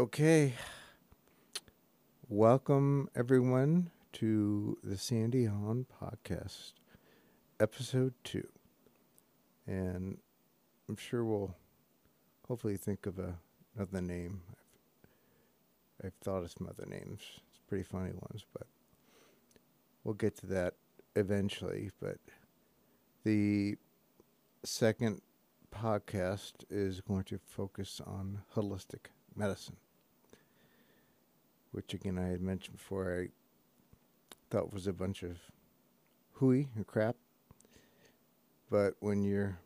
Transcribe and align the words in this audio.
Okay. 0.00 0.54
Welcome, 2.30 3.10
everyone, 3.14 3.90
to 4.14 4.78
the 4.82 4.96
Sandy 4.96 5.44
Hahn 5.44 5.84
podcast, 6.02 6.72
episode 7.60 8.14
two. 8.24 8.48
And 9.66 10.16
I'm 10.88 10.96
sure 10.96 11.22
we'll 11.22 11.54
hopefully 12.48 12.78
think 12.78 13.04
of 13.04 13.18
a, 13.18 13.34
another 13.76 14.00
name. 14.00 14.40
I've, 16.02 16.06
I've 16.06 16.14
thought 16.24 16.44
of 16.44 16.50
some 16.50 16.66
other 16.66 16.88
names, 16.88 17.20
it's 17.50 17.60
pretty 17.68 17.84
funny 17.84 18.12
ones, 18.12 18.46
but 18.54 18.66
we'll 20.02 20.14
get 20.14 20.34
to 20.38 20.46
that 20.46 20.76
eventually. 21.14 21.90
But 22.00 22.16
the 23.24 23.76
second 24.64 25.20
podcast 25.70 26.64
is 26.70 27.02
going 27.02 27.24
to 27.24 27.38
focus 27.44 28.00
on 28.06 28.38
holistic 28.56 29.10
medicine, 29.36 29.76
which 31.72 31.94
again 31.94 32.18
I 32.18 32.28
had 32.28 32.40
mentioned 32.40 32.76
before. 32.76 33.20
I 33.20 33.28
thought 34.50 34.72
was 34.72 34.86
a 34.86 34.92
bunch 34.92 35.22
of 35.22 35.38
hooey 36.34 36.68
and 36.74 36.86
crap, 36.86 37.16
but 38.70 38.94
when 39.00 39.22
you're 39.22 39.58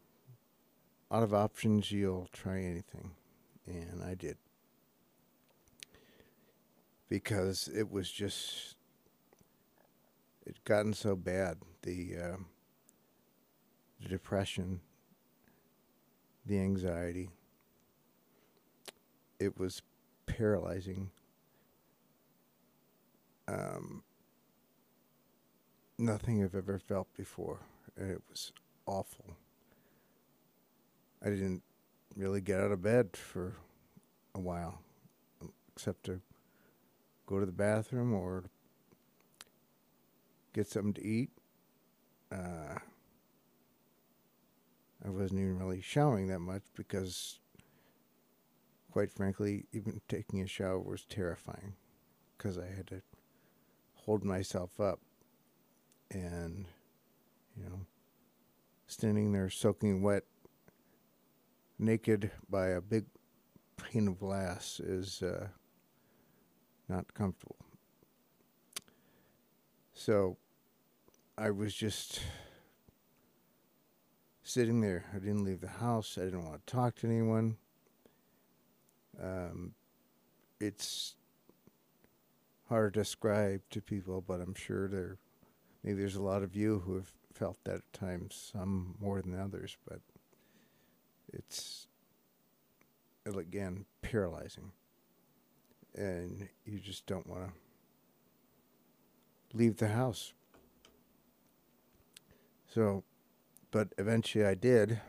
out 1.10 1.22
of 1.22 1.32
options, 1.32 1.90
you'll 1.92 2.28
try 2.32 2.60
anything, 2.60 3.12
and 3.66 4.02
I 4.02 4.14
did 4.14 4.36
because 7.09 7.68
it 7.74 7.90
was 7.90 8.10
just 8.10 8.76
it 10.46 10.62
gotten 10.64 10.92
so 10.92 11.14
bad 11.14 11.59
the 11.82 12.14
uh, 12.16 12.36
the 14.02 14.09
depression 14.09 14.80
the 16.46 16.59
anxiety. 16.59 17.30
It 19.38 19.59
was 19.59 19.82
paralyzing. 20.26 21.10
Um, 23.46 24.02
nothing 25.98 26.42
I've 26.42 26.54
ever 26.54 26.78
felt 26.78 27.09
before. 27.16 27.60
It 27.96 28.23
was 28.28 28.52
awful. 28.86 29.36
I 31.24 31.30
didn't 31.30 31.62
really 32.16 32.40
get 32.40 32.60
out 32.60 32.73
of 32.73 32.82
bed 32.82 33.16
for 33.16 33.56
a 34.34 34.40
while, 34.40 34.80
except 35.74 36.04
to 36.04 36.20
go 37.26 37.40
to 37.40 37.46
the 37.46 37.52
bathroom 37.52 38.12
or 38.12 38.45
get 40.52 40.68
something 40.68 40.95
to 40.95 41.04
eat. 41.04 41.30
Uh, 42.32 42.79
I 45.04 45.10
wasn't 45.10 45.40
even 45.40 45.58
really 45.58 45.80
showering 45.80 46.29
that 46.29 46.40
much 46.40 46.62
because, 46.74 47.38
quite 48.90 49.12
frankly, 49.12 49.66
even 49.73 50.01
taking 50.08 50.40
a 50.40 50.46
shower 50.46 50.80
was 50.80 51.04
terrifying 51.04 51.74
because 52.36 52.58
I 52.58 52.66
had 52.66 52.86
to 52.88 53.02
hold 54.05 54.24
myself 54.24 54.80
up 54.80 55.01
and, 56.10 56.66
you 57.57 57.65
know, 57.65 57.80
standing 58.87 59.33
there 59.33 59.51
soaking 59.51 60.02
wet, 60.02 60.24
naked 61.79 62.30
by 62.49 62.69
a 62.69 62.80
big 62.80 63.05
pane 63.77 64.09
of 64.09 64.19
glass 64.19 64.81
is 64.81 65.22
uh, 65.22 65.49
not 66.88 67.12
comfortable. 67.15 67.56
So 69.94 70.37
I 71.38 71.50
was 71.50 71.75
just 71.75 72.21
sitting 74.43 74.81
there. 74.81 75.05
I 75.15 75.19
didn't 75.19 75.44
leave 75.44 75.60
the 75.60 75.69
house. 75.69 76.19
I 76.21 76.25
didn't 76.25 76.44
want 76.44 76.65
to 76.66 76.72
talk 76.72 76.97
to 76.97 77.06
anyone. 77.06 77.56
Um, 79.20 79.72
it's 80.60 81.14
hard 82.69 82.94
to 82.94 83.00
describe 83.00 83.62
to 83.70 83.80
people, 83.80 84.22
but 84.26 84.41
I'm 84.41 84.54
sure 84.54 84.88
there, 84.88 85.19
maybe 85.82 86.00
there's 86.00 86.16
a 86.16 86.22
lot 86.22 86.42
of 86.42 86.56
you 86.56 86.82
who 86.84 86.94
have 86.97 87.12
felt 87.32 87.58
that 87.64 87.76
at 87.76 87.92
times, 87.92 88.50
some 88.52 88.94
more 89.00 89.20
than 89.20 89.38
others, 89.38 89.76
but 89.88 90.00
it's, 91.32 91.86
again, 93.26 93.84
paralyzing. 94.02 94.72
And 95.94 96.48
you 96.64 96.78
just 96.80 97.06
don't 97.06 97.26
want 97.26 97.50
to 99.50 99.56
leave 99.56 99.76
the 99.76 99.88
house. 99.88 100.32
So 102.66 103.04
but 103.75 103.88
eventually 103.98 104.44
I 104.44 104.54
did 104.54 105.00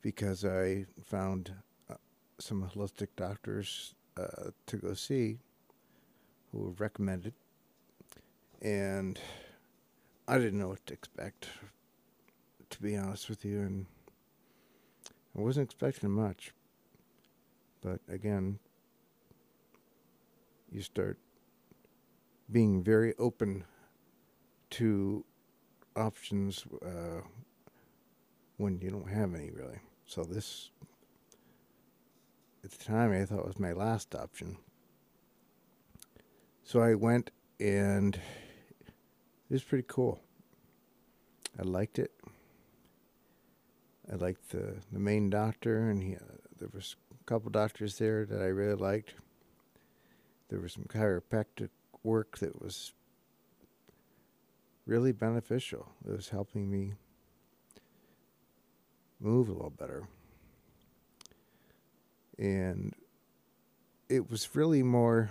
because 0.00 0.46
I 0.46 0.86
found 1.04 1.52
uh, 1.90 1.96
some 2.38 2.70
holistic 2.74 3.08
doctors 3.16 3.94
uh, 4.16 4.50
to 4.66 4.76
go 4.76 4.94
see 4.94 5.38
who 6.50 6.58
were 6.58 6.70
recommended, 6.72 7.34
and 8.60 9.18
I 10.28 10.38
didn't 10.38 10.58
know 10.58 10.68
what 10.68 10.86
to 10.86 10.94
expect, 10.94 11.48
to 12.70 12.82
be 12.82 12.96
honest 12.96 13.28
with 13.28 13.44
you, 13.44 13.60
and 13.60 13.86
I 15.36 15.40
wasn't 15.40 15.64
expecting 15.64 16.10
much. 16.10 16.52
But 17.80 18.00
again, 18.08 18.58
you 20.70 20.82
start 20.82 21.18
being 22.50 22.82
very 22.82 23.14
open 23.18 23.64
to 24.70 25.24
options 25.96 26.64
uh, 26.82 27.22
when 28.56 28.78
you 28.80 28.90
don't 28.90 29.08
have 29.08 29.34
any 29.34 29.50
really. 29.50 29.80
So 30.06 30.24
this, 30.24 30.70
at 32.64 32.70
the 32.70 32.84
time, 32.84 33.12
I 33.12 33.24
thought 33.24 33.46
was 33.46 33.58
my 33.58 33.72
last 33.72 34.14
option. 34.14 34.56
So 36.64 36.80
I 36.80 36.94
went, 36.94 37.30
and 37.58 38.14
it 38.14 39.52
was 39.52 39.64
pretty 39.64 39.84
cool. 39.88 40.20
I 41.58 41.62
liked 41.62 41.98
it. 41.98 42.12
I 44.10 44.16
liked 44.16 44.50
the 44.50 44.76
the 44.92 44.98
main 44.98 45.30
doctor, 45.30 45.90
and 45.90 46.02
he, 46.02 46.16
uh, 46.16 46.20
there 46.58 46.68
was 46.72 46.96
a 47.10 47.24
couple 47.24 47.50
doctors 47.50 47.98
there 47.98 48.24
that 48.26 48.40
I 48.40 48.46
really 48.46 48.74
liked. 48.74 49.14
There 50.48 50.60
was 50.60 50.72
some 50.72 50.84
chiropractic 50.84 51.70
work 52.02 52.38
that 52.38 52.60
was 52.60 52.92
really 54.86 55.12
beneficial. 55.12 55.92
It 56.06 56.12
was 56.12 56.28
helping 56.28 56.70
me 56.70 56.94
move 59.20 59.48
a 59.48 59.52
little 59.52 59.70
better. 59.70 60.08
And 62.38 62.94
it 64.08 64.30
was 64.30 64.54
really 64.54 64.82
more 64.82 65.30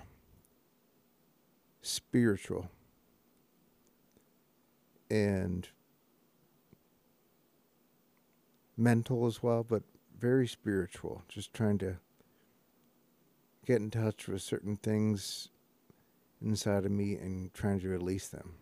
spiritual 1.81 2.69
and 5.09 5.67
mental 8.77 9.27
as 9.27 9.43
well, 9.43 9.63
but 9.63 9.83
very 10.17 10.47
spiritual. 10.47 11.23
Just 11.27 11.53
trying 11.53 11.77
to 11.79 11.97
get 13.65 13.81
in 13.81 13.91
touch 13.91 14.27
with 14.27 14.41
certain 14.41 14.77
things 14.77 15.49
inside 16.41 16.85
of 16.85 16.91
me 16.91 17.15
and 17.15 17.53
trying 17.53 17.79
to 17.79 17.87
release 17.87 18.27
them. 18.27 18.55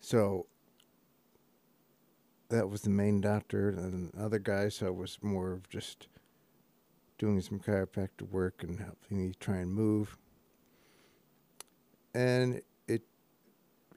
So 0.00 0.46
that 2.52 2.68
was 2.68 2.82
the 2.82 2.90
main 2.90 3.20
doctor, 3.20 3.70
and 3.70 4.14
other 4.14 4.38
guy, 4.38 4.68
so 4.68 4.86
it 4.86 4.94
was 4.94 5.18
more 5.22 5.52
of 5.52 5.68
just 5.70 6.06
doing 7.16 7.40
some 7.40 7.58
chiropractic 7.58 8.30
work 8.30 8.62
and 8.62 8.78
helping 8.78 9.16
me 9.16 9.32
try 9.40 9.56
and 9.56 9.72
move. 9.72 10.18
And 12.14 12.60
it 12.86 13.02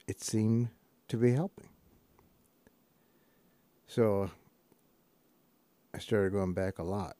it 0.06 0.22
seemed 0.22 0.70
to 1.08 1.18
be 1.18 1.32
helping. 1.32 1.68
So 3.86 4.30
I 5.94 5.98
started 5.98 6.32
going 6.32 6.54
back 6.54 6.78
a 6.78 6.82
lot. 6.82 7.16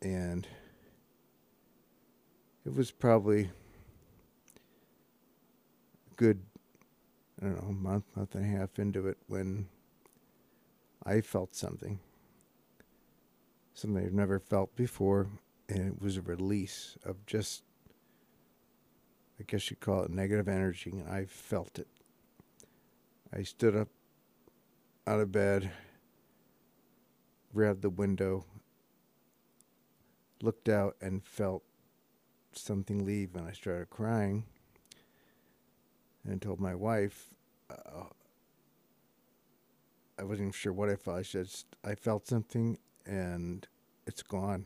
And 0.00 0.46
it 2.64 2.74
was 2.74 2.92
probably 2.92 3.50
good 6.16 6.40
I 7.42 7.46
don't 7.46 7.62
know, 7.62 7.72
month, 7.72 8.04
month 8.14 8.34
and 8.34 8.44
a 8.44 8.58
half 8.58 8.78
into 8.78 9.08
it 9.08 9.18
when 9.26 9.66
I 11.06 11.20
felt 11.20 11.54
something. 11.54 12.00
Something 13.74 14.04
I've 14.04 14.12
never 14.12 14.40
felt 14.40 14.74
before, 14.74 15.28
and 15.68 15.92
it 15.92 16.02
was 16.02 16.16
a 16.16 16.22
release 16.22 16.98
of 17.04 17.24
just, 17.26 17.62
I 19.38 19.44
guess 19.46 19.70
you'd 19.70 19.80
call 19.80 20.02
it 20.02 20.10
negative 20.10 20.48
energy, 20.48 20.90
and 20.90 21.08
I 21.08 21.26
felt 21.26 21.78
it. 21.78 21.86
I 23.32 23.44
stood 23.44 23.76
up 23.76 23.88
out 25.06 25.20
of 25.20 25.30
bed, 25.30 25.70
grabbed 27.54 27.82
the 27.82 27.90
window, 27.90 28.44
looked 30.42 30.68
out, 30.68 30.96
and 31.00 31.24
felt 31.24 31.62
something 32.52 33.04
leave, 33.04 33.36
and 33.36 33.46
I 33.46 33.52
started 33.52 33.90
crying 33.90 34.44
and 36.24 36.42
told 36.42 36.58
my 36.58 36.74
wife 36.74 37.34
uh, 37.70 38.06
I 40.18 40.22
wasn't 40.24 40.40
even 40.48 40.52
sure 40.52 40.72
what 40.72 40.88
I 40.88 40.96
felt. 40.96 41.18
I 41.18 41.22
just 41.22 41.66
I 41.84 41.94
felt 41.94 42.26
something, 42.26 42.78
and 43.04 43.66
it's 44.06 44.22
gone. 44.22 44.64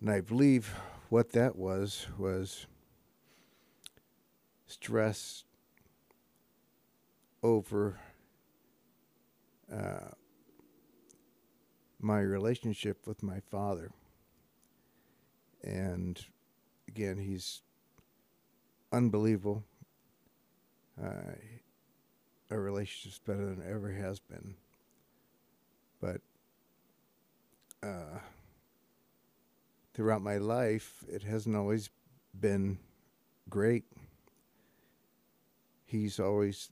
And 0.00 0.10
I 0.10 0.20
believe 0.20 0.74
what 1.08 1.32
that 1.32 1.56
was 1.56 2.06
was 2.16 2.66
stress 4.66 5.44
over 7.42 7.98
uh, 9.72 10.12
my 12.00 12.20
relationship 12.20 13.06
with 13.06 13.22
my 13.22 13.40
father. 13.40 13.90
And 15.64 16.24
again, 16.86 17.18
he's 17.18 17.62
unbelievable. 18.92 19.64
Uh, 21.02 21.32
our 22.50 22.60
relationship's 22.60 23.18
better 23.18 23.44
than 23.44 23.60
it 23.60 23.70
ever 23.70 23.92
has 23.92 24.20
been. 24.20 24.54
But 26.00 26.20
uh, 27.82 28.20
throughout 29.94 30.22
my 30.22 30.38
life, 30.38 31.04
it 31.08 31.22
hasn't 31.22 31.56
always 31.56 31.90
been 32.38 32.78
great. 33.48 33.84
He's 35.84 36.20
always 36.20 36.70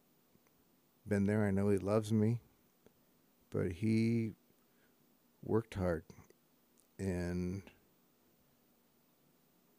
been 1.07 1.27
there. 1.27 1.45
I 1.45 1.51
know 1.51 1.69
he 1.69 1.79
loves 1.79 2.13
me, 2.13 2.41
but 3.51 3.73
he 3.73 4.33
worked 5.43 5.75
hard 5.75 6.05
and 6.99 7.63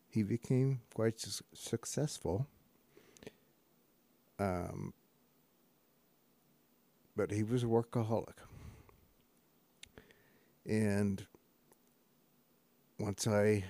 he 0.09 0.23
became 0.23 0.81
quite 0.93 1.19
su- 1.19 1.43
successful. 1.53 2.47
Um, 4.39 4.93
but 7.17 7.31
he 7.31 7.43
was 7.43 7.63
a 7.63 7.65
workaholic. 7.65 8.37
And 10.65 11.25
once 12.99 13.27
I 13.27 13.65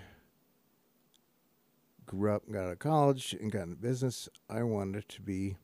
grew 2.05 2.31
up, 2.33 2.43
and 2.45 2.53
got 2.53 2.65
out 2.65 2.71
of 2.73 2.79
college, 2.79 3.33
and 3.39 3.51
got 3.51 3.63
into 3.63 3.77
business, 3.77 4.27
I 4.49 4.63
wanted 4.63 5.07
to 5.09 5.21
be, 5.21 5.55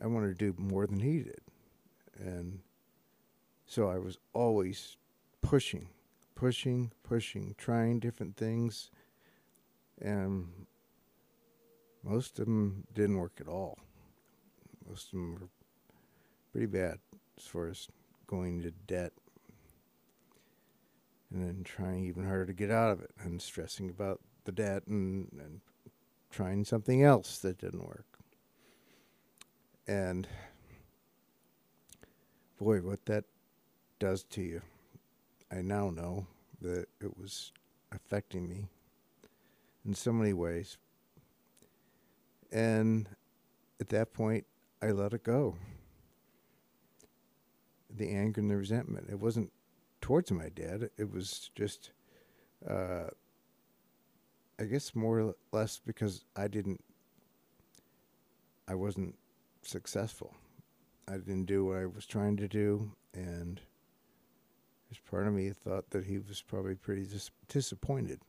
I 0.00 0.06
wanted 0.06 0.38
to 0.38 0.52
do 0.52 0.54
more 0.58 0.86
than 0.86 1.00
he 1.00 1.20
did. 1.20 1.40
And 2.18 2.60
so 3.66 3.88
I 3.88 3.98
was 3.98 4.18
always 4.34 4.96
pushing, 5.40 5.88
pushing, 6.34 6.92
pushing, 7.02 7.54
trying 7.56 8.00
different 8.00 8.36
things. 8.36 8.90
And 10.00 10.66
most 12.02 12.38
of 12.38 12.46
them 12.46 12.84
didn't 12.92 13.18
work 13.18 13.38
at 13.40 13.48
all. 13.48 13.78
Most 14.88 15.06
of 15.06 15.12
them 15.12 15.34
were 15.34 15.48
pretty 16.52 16.66
bad 16.66 16.98
as 17.36 17.44
far 17.44 17.68
as 17.68 17.88
going 18.26 18.62
to 18.62 18.70
debt 18.86 19.12
and 21.30 21.46
then 21.46 21.62
trying 21.64 22.04
even 22.04 22.24
harder 22.24 22.46
to 22.46 22.52
get 22.52 22.70
out 22.70 22.90
of 22.90 23.00
it 23.00 23.10
and 23.20 23.40
stressing 23.40 23.90
about 23.90 24.20
the 24.44 24.52
debt 24.52 24.86
and, 24.86 25.28
and 25.32 25.60
trying 26.30 26.64
something 26.64 27.02
else 27.02 27.38
that 27.38 27.58
didn't 27.58 27.86
work. 27.86 28.06
And 29.86 30.26
boy, 32.58 32.78
what 32.78 33.04
that 33.06 33.24
does 33.98 34.24
to 34.24 34.42
you, 34.42 34.62
I 35.50 35.62
now 35.62 35.90
know 35.90 36.26
that 36.60 36.86
it 37.00 37.16
was 37.16 37.52
affecting 37.92 38.48
me 38.48 38.68
in 39.86 39.94
so 39.94 40.12
many 40.12 40.32
ways. 40.32 40.76
And 42.50 43.08
at 43.80 43.88
that 43.90 44.12
point, 44.12 44.46
I 44.82 44.90
let 44.90 45.12
it 45.12 45.24
go. 45.24 45.56
The 47.90 48.10
anger 48.10 48.40
and 48.40 48.50
the 48.50 48.56
resentment. 48.56 49.08
It 49.10 49.18
wasn't 49.18 49.52
towards 50.00 50.30
my 50.30 50.48
dad. 50.48 50.90
It 50.96 51.12
was 51.12 51.50
just, 51.54 51.90
uh, 52.68 53.08
I 54.60 54.64
guess, 54.64 54.94
more 54.94 55.20
or 55.20 55.34
less 55.52 55.80
because 55.84 56.24
I 56.36 56.48
didn't, 56.48 56.82
I 58.66 58.74
wasn't 58.74 59.16
successful. 59.62 60.34
I 61.06 61.16
didn't 61.16 61.46
do 61.46 61.64
what 61.64 61.78
I 61.78 61.86
was 61.86 62.04
trying 62.04 62.36
to 62.36 62.48
do, 62.48 62.92
and 63.14 63.60
there's 64.88 65.00
part 65.10 65.26
of 65.26 65.32
me 65.32 65.50
thought 65.50 65.90
that 65.90 66.04
he 66.04 66.18
was 66.18 66.42
probably 66.42 66.74
pretty 66.74 67.04
dis- 67.04 67.30
disappointed. 67.48 68.20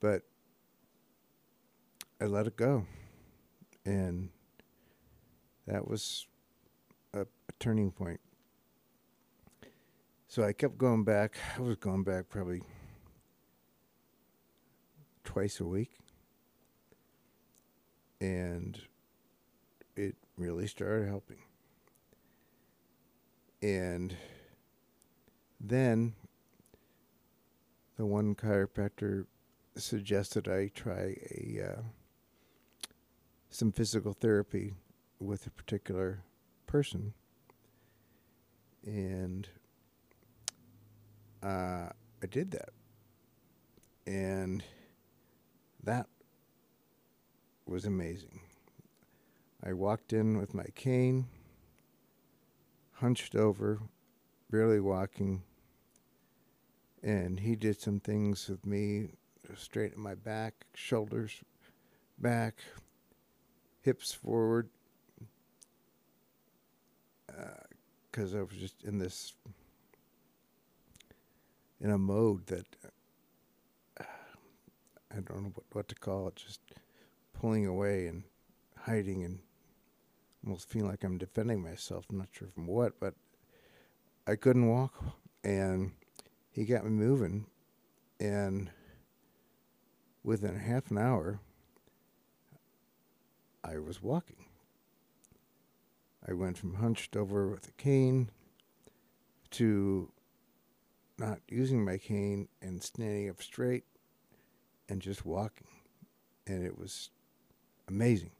But 0.00 0.22
I 2.20 2.26
let 2.26 2.46
it 2.46 2.56
go, 2.56 2.86
and 3.86 4.28
that 5.66 5.88
was 5.88 6.26
turning 7.58 7.90
point. 7.90 8.20
So 10.28 10.42
I 10.42 10.52
kept 10.52 10.76
going 10.78 11.04
back. 11.04 11.36
I 11.56 11.60
was 11.60 11.76
going 11.76 12.02
back 12.02 12.28
probably 12.28 12.62
twice 15.24 15.60
a 15.60 15.64
week. 15.64 15.92
And 18.20 18.80
it 19.94 20.16
really 20.36 20.66
started 20.66 21.08
helping. 21.08 21.38
And 23.62 24.16
then 25.60 26.14
the 27.96 28.06
one 28.06 28.34
chiropractor 28.34 29.26
suggested 29.76 30.48
I 30.48 30.68
try 30.68 31.16
a 31.30 31.60
uh, 31.70 31.82
some 33.50 33.72
physical 33.72 34.12
therapy 34.12 34.74
with 35.18 35.46
a 35.46 35.50
particular 35.50 36.22
person. 36.66 37.14
And 38.86 39.48
uh, 41.42 41.90
I 42.22 42.26
did 42.30 42.52
that. 42.52 42.70
And 44.06 44.62
that 45.82 46.06
was 47.66 47.84
amazing. 47.84 48.40
I 49.64 49.72
walked 49.72 50.12
in 50.12 50.38
with 50.38 50.54
my 50.54 50.66
cane, 50.76 51.26
hunched 52.92 53.34
over, 53.34 53.80
barely 54.50 54.78
walking, 54.78 55.42
and 57.02 57.40
he 57.40 57.56
did 57.56 57.80
some 57.80 57.98
things 57.98 58.48
with 58.48 58.64
me, 58.64 59.08
straighten 59.56 60.00
my 60.00 60.14
back, 60.14 60.66
shoulders 60.74 61.42
back, 62.18 62.60
hips 63.82 64.12
forward, 64.12 64.68
because 68.16 68.34
I 68.34 68.40
was 68.40 68.56
just 68.58 68.82
in 68.84 68.98
this 68.98 69.34
in 71.82 71.90
a 71.90 71.98
mode 71.98 72.46
that 72.46 72.66
uh, 74.00 74.04
I 75.10 75.16
don't 75.16 75.42
know 75.42 75.52
what, 75.54 75.64
what 75.72 75.88
to 75.88 75.94
call 75.94 76.28
it, 76.28 76.36
just 76.36 76.60
pulling 77.38 77.66
away 77.66 78.06
and 78.06 78.22
hiding 78.78 79.22
and 79.22 79.40
almost 80.46 80.70
feeling 80.70 80.88
like 80.88 81.04
I'm 81.04 81.18
defending 81.18 81.62
myself. 81.62 82.06
I'm 82.08 82.16
not 82.16 82.28
sure 82.32 82.48
from 82.48 82.66
what, 82.66 82.98
but 82.98 83.12
I 84.26 84.36
couldn't 84.36 84.66
walk, 84.66 84.94
and 85.44 85.92
he 86.50 86.64
got 86.64 86.84
me 86.84 86.90
moving, 86.90 87.44
and 88.18 88.70
within 90.24 90.58
half 90.58 90.90
an 90.90 90.96
hour, 90.96 91.38
I 93.62 93.76
was 93.76 94.02
walking. 94.02 94.45
I 96.28 96.32
went 96.32 96.58
from 96.58 96.74
hunched 96.74 97.16
over 97.16 97.48
with 97.48 97.68
a 97.68 97.72
cane 97.72 98.30
to 99.52 100.10
not 101.18 101.38
using 101.48 101.84
my 101.84 101.98
cane 101.98 102.48
and 102.60 102.82
standing 102.82 103.30
up 103.30 103.40
straight 103.40 103.84
and 104.88 105.00
just 105.00 105.24
walking. 105.24 105.68
And 106.46 106.64
it 106.64 106.76
was 106.76 107.10
amazing. 107.88 108.32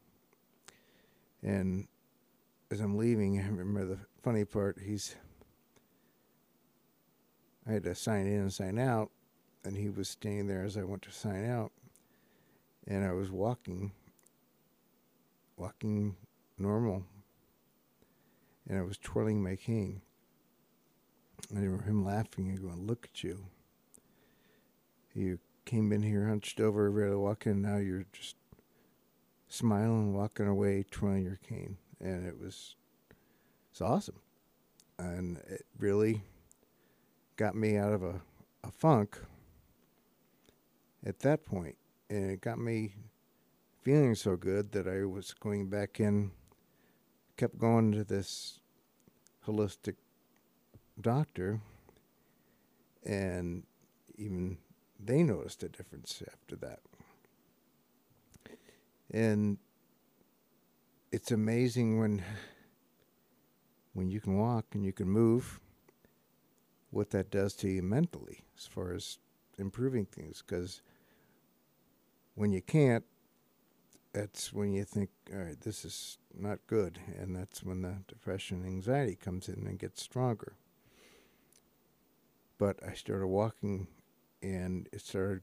And 1.43 1.87
as 2.71 2.81
I'm 2.81 2.97
leaving, 2.97 3.41
I 3.41 3.47
remember 3.47 3.85
the 3.85 3.99
funny 4.23 4.45
part. 4.45 4.79
He's, 4.85 5.15
I 7.69 7.73
had 7.73 7.85
to 7.85 7.95
sign 7.95 8.27
in 8.27 8.41
and 8.41 8.53
sign 8.53 8.79
out, 8.79 9.11
and 9.65 9.77
he 9.77 9.89
was 9.89 10.09
standing 10.09 10.49
there 10.49 10.65
as 10.65 10.77
I 10.77 10.83
went 10.83 11.03
to 11.03 11.13
sign 11.13 11.49
out. 11.49 11.73
And 12.89 13.05
I 13.05 13.13
was 13.13 13.31
walking, 13.31 13.93
walking 15.57 16.17
normal, 16.59 17.05
and 18.69 18.79
I 18.79 18.83
was 18.83 18.99
twirling 18.99 19.43
my 19.43 19.57
cane. 19.57 20.03
I 21.55 21.61
remember 21.61 21.85
him 21.85 22.05
laughing 22.05 22.49
and 22.49 22.61
going, 22.61 22.87
Look 22.87 23.09
at 23.13 23.23
you. 23.23 23.47
You 25.15 25.39
came 25.65 25.93
in 25.93 26.03
here 26.03 26.27
hunched 26.29 26.61
over, 26.61 26.91
ready 26.91 27.13
to 27.13 27.19
walk 27.19 27.47
in, 27.47 27.63
now 27.63 27.77
you're 27.79 28.07
just 28.13 28.37
smiling, 29.49 30.15
walking 30.15 30.47
away, 30.47 30.85
twirling 30.91 31.25
your 31.25 31.39
cane. 31.49 31.77
And 32.01 32.27
it 32.27 32.39
was 32.41 32.77
it's 33.71 33.81
awesome. 33.81 34.21
And 34.99 35.39
it 35.49 35.67
really 35.79 36.23
got 37.37 37.55
me 37.55 37.77
out 37.77 37.93
of 37.93 38.03
a, 38.03 38.21
a 38.65 38.71
funk 38.71 39.19
at 41.05 41.19
that 41.21 41.45
point. 41.45 41.77
And 42.09 42.31
it 42.31 42.41
got 42.41 42.59
me 42.59 42.95
feeling 43.83 44.15
so 44.15 44.37
good 44.37 44.73
that 44.73 44.89
I 44.89 45.05
was 45.05 45.35
going 45.35 45.69
back 45.69 46.01
in, 46.01 46.31
kept 47.37 47.59
going 47.59 47.93
to 47.93 48.05
this 48.05 48.61
holistic 49.47 49.97
doctor, 51.01 51.61
and 53.05 53.65
even 54.17 54.59
they 54.99 55.23
noticed 55.23 55.63
a 55.63 55.69
difference 55.69 56.23
after 56.31 56.57
that. 56.57 56.81
And 59.11 59.59
it's 61.13 61.31
amazing 61.31 61.99
when 62.01 62.23
when 63.93 64.11
you 64.11 64.21
can 64.21 64.37
walk 64.37 64.67
and 64.75 64.85
you 64.85 64.93
can 64.93 65.09
move 65.09 65.59
what 66.91 67.11
that 67.11 67.31
does 67.31 67.55
to 67.55 67.69
you 67.69 67.83
mentally 67.83 68.45
as 68.59 68.67
far 68.67 68.93
as 68.93 69.19
improving 69.59 70.05
things 70.05 70.43
because 70.47 70.83
when 72.35 72.53
you 72.53 72.61
can't 72.61 73.05
that's 74.17 74.51
when 74.51 74.73
you 74.73 74.83
think 74.83 75.11
all 75.31 75.41
right 75.41 75.61
this 75.61 75.85
is 75.85 76.17
not 76.35 76.59
good 76.67 76.99
and 77.19 77.37
that's 77.37 77.63
when 77.63 77.83
the 77.83 77.95
depression 78.09 78.63
and 78.63 78.67
anxiety 78.67 79.15
comes 79.15 79.47
in 79.47 79.67
and 79.67 79.79
gets 79.79 80.03
stronger 80.03 80.55
but 82.59 82.79
i 82.89 82.95
started 82.95 83.27
walking 83.27 83.87
and 84.43 84.89
it 84.91 85.03
started 85.03 85.43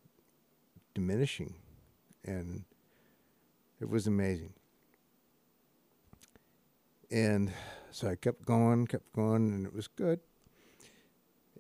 diminishing 0.96 1.54
and 2.26 2.64
it 3.80 3.88
was 3.88 4.08
amazing 4.08 4.54
and 7.12 7.52
so 7.92 8.08
I 8.08 8.16
kept 8.16 8.44
going, 8.44 8.88
kept 8.88 9.14
going, 9.14 9.54
and 9.54 9.68
it 9.68 9.74
was 9.74 9.88
good. 9.88 10.20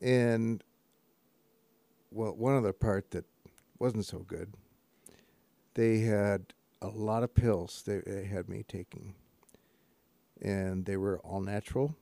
And 0.01 0.63
well, 2.09 2.33
one 2.33 2.57
other 2.57 2.73
part 2.73 3.11
that 3.11 3.25
wasn't 3.77 4.07
so 4.07 4.19
good, 4.19 4.55
they 5.75 5.99
had 5.99 6.53
a 6.83 6.89
lot 6.89 7.23
of 7.23 7.33
pills 7.33 7.81
they, 7.87 8.01
they 8.05 8.25
had 8.25 8.49
me 8.49 8.63
taking, 8.67 9.15
and 10.41 10.85
they 10.85 10.97
were 10.97 11.19
all 11.19 11.39
natural, 11.39 11.95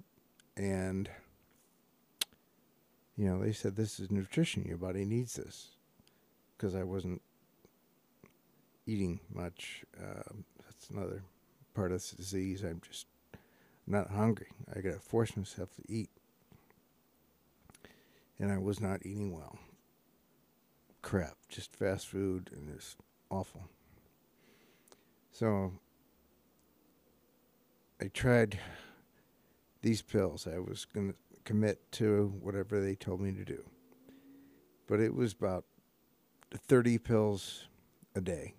and 0.57 1.09
you 3.15 3.29
know 3.29 3.39
they 3.39 3.53
said 3.53 3.75
this 3.75 4.00
is 4.00 4.11
nutrition, 4.11 4.65
your 4.67 4.77
body 4.77 5.05
needs 5.05 5.35
this, 5.35 5.69
because 6.57 6.75
I 6.75 6.83
wasn't 6.83 7.21
eating 8.88 9.19
much. 9.33 9.85
Um, 10.01 10.43
that's 10.65 10.89
another 10.89 11.23
part 11.75 11.91
of 11.91 12.00
this 12.00 12.11
disease. 12.11 12.63
I'm 12.63 12.81
just 12.85 13.05
not 13.88 14.09
hungry. 14.09 14.47
I 14.75 14.81
got 14.81 14.93
to 14.93 15.00
force 15.00 15.38
myself 15.38 15.69
to 15.75 15.83
eat. 15.88 16.09
And 18.39 18.51
I 18.51 18.57
was 18.57 18.81
not 18.81 19.05
eating 19.05 19.31
well. 19.31 19.59
Crap, 21.03 21.35
just 21.47 21.75
fast 21.75 22.07
food, 22.07 22.50
and 22.55 22.69
it's 22.69 22.95
awful. 23.29 23.69
So 25.31 25.73
I 28.00 28.07
tried 28.07 28.59
these 29.81 30.01
pills. 30.01 30.47
I 30.47 30.59
was 30.59 30.85
going 30.85 31.09
to 31.09 31.15
commit 31.43 31.91
to 31.93 32.33
whatever 32.41 32.81
they 32.81 32.95
told 32.95 33.21
me 33.21 33.31
to 33.31 33.45
do. 33.45 33.63
But 34.88 35.00
it 35.00 35.15
was 35.15 35.33
about 35.33 35.65
30 36.53 36.97
pills 36.97 37.67
a 38.15 38.21
day. 38.21 38.53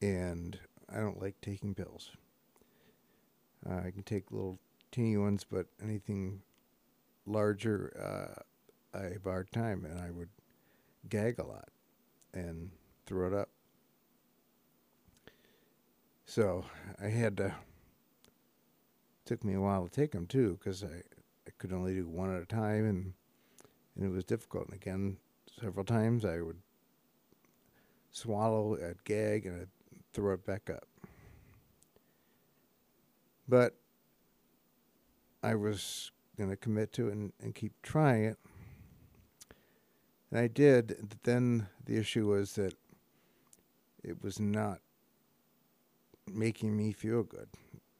And 0.00 0.58
I 0.92 0.98
don't 0.98 1.20
like 1.20 1.40
taking 1.40 1.74
pills. 1.74 2.10
Uh, 3.68 3.76
I 3.86 3.90
can 3.90 4.02
take 4.02 4.30
little 4.30 4.58
teeny 4.90 5.16
ones, 5.16 5.46
but 5.48 5.66
anything 5.82 6.42
larger, 7.24 7.92
uh, 7.96 8.98
I 8.98 9.02
have 9.12 9.26
a 9.26 9.30
hard 9.30 9.52
time, 9.52 9.84
and 9.84 9.98
I 9.98 10.10
would 10.10 10.28
gag 11.08 11.38
a 11.38 11.46
lot 11.46 11.68
and 12.34 12.70
throw 13.06 13.28
it 13.28 13.34
up. 13.34 13.51
So 16.34 16.64
I 16.98 17.08
had 17.08 17.36
to. 17.36 17.54
Took 19.26 19.44
me 19.44 19.52
a 19.52 19.60
while 19.60 19.84
to 19.84 19.90
take 19.90 20.12
them 20.12 20.26
too, 20.26 20.56
because 20.58 20.82
I, 20.82 21.02
I 21.46 21.50
could 21.58 21.74
only 21.74 21.92
do 21.92 22.08
one 22.08 22.34
at 22.34 22.40
a 22.40 22.46
time, 22.46 22.86
and 22.86 23.12
and 23.94 24.06
it 24.06 24.08
was 24.08 24.24
difficult. 24.24 24.64
And 24.68 24.74
again, 24.74 25.18
several 25.60 25.84
times 25.84 26.24
I 26.24 26.40
would 26.40 26.56
swallow, 28.12 28.78
I'd 28.82 29.04
gag, 29.04 29.44
and 29.44 29.60
I'd 29.60 29.68
throw 30.14 30.32
it 30.32 30.46
back 30.46 30.70
up. 30.70 30.86
But 33.46 33.76
I 35.42 35.54
was 35.54 36.12
going 36.38 36.48
to 36.48 36.56
commit 36.56 36.94
to 36.94 37.08
it 37.08 37.12
and, 37.12 37.34
and 37.42 37.54
keep 37.54 37.74
trying 37.82 38.24
it. 38.24 38.38
And 40.30 40.40
I 40.40 40.46
did. 40.46 41.18
Then 41.24 41.68
the 41.84 41.98
issue 41.98 42.28
was 42.28 42.54
that 42.54 42.72
it 44.02 44.22
was 44.22 44.40
not 44.40 44.80
making 46.30 46.76
me 46.76 46.92
feel 46.92 47.22
good. 47.22 47.48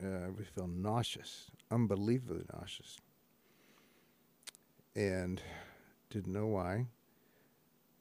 Uh, 0.02 0.26
I 0.26 0.28
would 0.30 0.46
feel 0.46 0.66
nauseous, 0.66 1.50
unbelievably 1.70 2.44
nauseous. 2.52 2.98
And 4.94 5.40
didn't 6.10 6.32
know 6.32 6.46
why. 6.46 6.86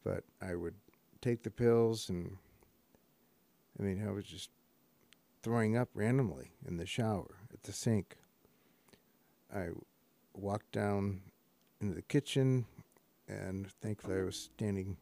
But 0.04 0.24
I 0.42 0.56
would 0.56 0.75
take 1.22 1.44
the 1.44 1.51
pills, 1.51 2.10
and 2.10 2.38
I 3.80 3.84
mean, 3.84 4.06
I 4.06 4.12
was 4.12 4.25
just 4.25 4.50
throwing 5.44 5.78
up 5.78 5.90
randomly 5.94 6.51
in 6.68 6.78
the 6.78 6.86
shower 6.86 7.36
at 7.54 7.63
the 7.63 7.72
sink. 7.72 8.18
I 9.54 9.68
walked 10.34 10.72
down 10.72 11.22
into 11.80 11.94
the 11.94 12.01
kitchen, 12.01 12.66
and 13.28 13.68
thankfully 13.82 14.18
I 14.20 14.24
was 14.24 14.50
standing 14.56 14.98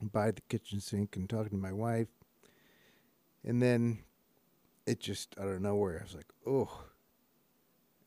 by 0.00 0.30
the 0.30 0.42
kitchen 0.48 0.80
sink 0.80 1.16
and 1.16 1.28
talking 1.28 1.50
to 1.50 1.56
my 1.56 1.72
wife. 1.72 2.08
And 3.44 3.60
then 3.60 3.98
it 4.86 5.00
just 5.00 5.36
out 5.38 5.48
of 5.48 5.60
nowhere, 5.60 5.98
I 6.00 6.04
was 6.04 6.14
like, 6.14 6.32
"Oh," 6.46 6.84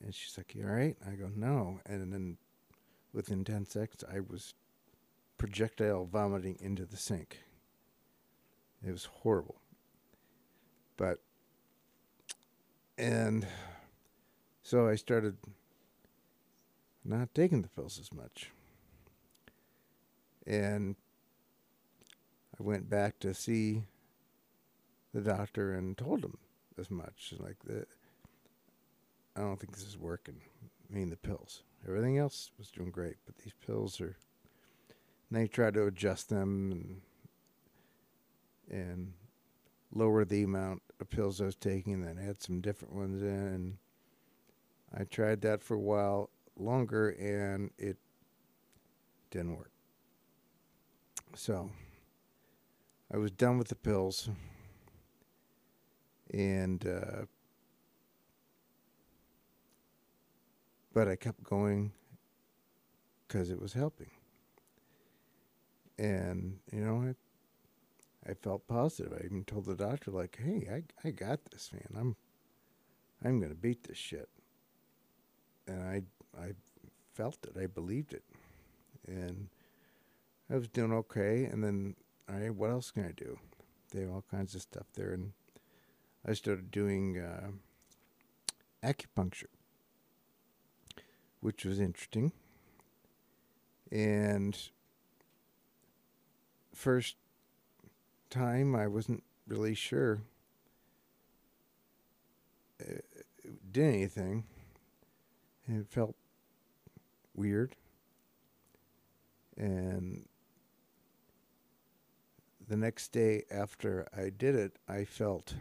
and 0.01 0.13
she's 0.13 0.38
like, 0.38 0.56
"You 0.56 0.65
all 0.65 0.74
right?" 0.74 0.98
I 1.06 1.12
go, 1.15 1.30
"No," 1.36 1.80
and 1.86 2.12
then 2.13 2.38
within 3.13 3.44
ten 3.44 3.65
seconds, 3.65 4.04
I 4.10 4.20
was 4.20 4.54
projectile 5.38 6.06
vomiting 6.06 6.58
into 6.60 6.86
the 6.86 6.98
sink. 6.98 7.39
It 8.86 8.92
was 8.92 9.06
horrible. 9.06 9.62
But, 10.98 11.20
and 12.98 13.46
so 14.63 14.88
I 14.88 14.96
started 14.96 15.38
not 17.04 17.34
taking 17.34 17.62
the 17.62 17.68
pills 17.70 18.00
as 18.00 18.13
much. 18.13 18.51
And 20.48 20.96
I 22.60 22.63
went 22.63 22.89
back 22.89 23.20
to 23.20 23.34
see 23.34 23.84
the 25.15 25.22
doctor 25.22 25.74
and 25.74 25.98
told 25.98 26.24
him 26.24 26.38
as 26.77 26.91
much. 26.91 27.34
Like, 27.39 27.55
the, 27.63 27.86
I 29.36 29.39
don't 29.39 29.57
think 29.57 29.74
this 29.74 29.88
is 29.88 29.98
working. 29.98 30.41
I 30.89 30.93
mean, 30.93 31.10
the 31.10 31.15
pills. 31.15 31.63
Everything 31.88 32.17
else 32.17 32.51
was 32.57 32.69
doing 32.69 32.91
great, 32.91 33.15
but 33.25 33.38
these 33.38 33.53
pills 33.65 34.01
are. 34.01 34.17
And 35.29 35.39
they 35.39 35.48
tried 35.48 35.74
to 35.75 35.88
adjust 35.88 36.29
them 36.29 36.72
and 36.72 37.01
and 38.69 39.13
lower 39.93 40.25
the 40.25 40.43
amount 40.43 40.81
of 41.00 41.10
pills 41.10 41.39
I 41.39 41.45
was 41.45 41.55
taking, 41.55 41.93
and 41.93 42.03
then 42.03 42.19
add 42.19 42.41
some 42.41 42.60
different 42.60 42.95
ones 42.95 43.22
in. 43.22 43.27
And 43.29 43.77
I 44.93 45.03
tried 45.05 45.41
that 45.41 45.62
for 45.62 45.75
a 45.75 45.79
while 45.79 46.29
longer, 46.57 47.10
and 47.10 47.69
it 47.77 47.98
didn't 49.29 49.55
work. 49.55 49.72
So 51.36 51.69
I 53.13 53.17
was 53.17 53.31
done 53.31 53.57
with 53.57 53.67
the 53.67 53.75
pills, 53.75 54.29
and 56.34 56.86
uh, 56.88 57.25
but 60.94 61.08
I 61.08 61.15
kept 61.15 61.44
going 61.44 61.91
because 63.27 63.50
it 63.50 63.62
was 63.62 63.74
helping. 63.74 64.12
And 65.98 66.60
you 66.72 66.82
know, 66.82 67.03
it 67.10 67.17
I 68.27 68.34
felt 68.34 68.67
positive. 68.67 69.13
I 69.13 69.25
even 69.25 69.44
told 69.44 69.65
the 69.65 69.75
doctor, 69.75 70.12
like, 70.12 70.39
"Hey, 70.44 70.67
I 70.72 71.08
I 71.08 71.12
got 71.12 71.46
this, 71.51 71.72
man. 71.72 71.88
I'm 71.96 72.15
I'm 73.24 73.39
gonna 73.39 73.55
beat 73.55 73.84
this 73.84 73.98
shit." 73.98 74.29
And 75.67 75.84
I 75.84 76.01
I 76.39 76.53
felt 77.13 77.38
it. 77.46 77.58
I 77.62 77.67
believed 77.67 78.13
it, 78.13 78.24
and 79.08 79.50
I 80.50 80.55
was 80.55 80.67
doing 80.67 80.91
okay. 80.94 81.46
And 81.46 81.63
then, 81.63 81.96
all 82.29 82.36
right, 82.36 82.53
what 82.53 82.72
else 82.72 82.91
can 82.91 83.05
I 83.05 83.12
do? 83.12 83.38
They 83.91 84.01
have 84.01 84.12
all 84.12 84.25
kinds 84.29 84.55
of 84.55 84.62
stuff 84.62 84.88
there, 84.96 85.13
and 85.13 85.34
I 86.27 86.34
started 86.34 86.72
doing 86.72 87.20
uh, 87.20 87.51
acupuncture, 88.84 89.46
which 91.39 91.65
was 91.65 91.79
interesting. 91.79 92.32
And 93.91 94.58
first 96.74 97.15
time, 98.32 98.75
I 98.75 98.88
wasn't 98.88 99.24
really 99.48 99.75
sure 99.75 100.22
it 102.79 103.05
did 103.72 103.84
anything. 103.84 104.46
It 105.67 105.88
felt 105.88 106.15
weird. 107.36 107.75
And 109.58 110.25
the 112.67 112.77
next 112.77 113.12
day 113.12 113.44
after 113.51 114.08
I 114.15 114.29
did 114.29 114.55
it, 114.55 114.77
I 114.88 115.05
felt 115.05 115.53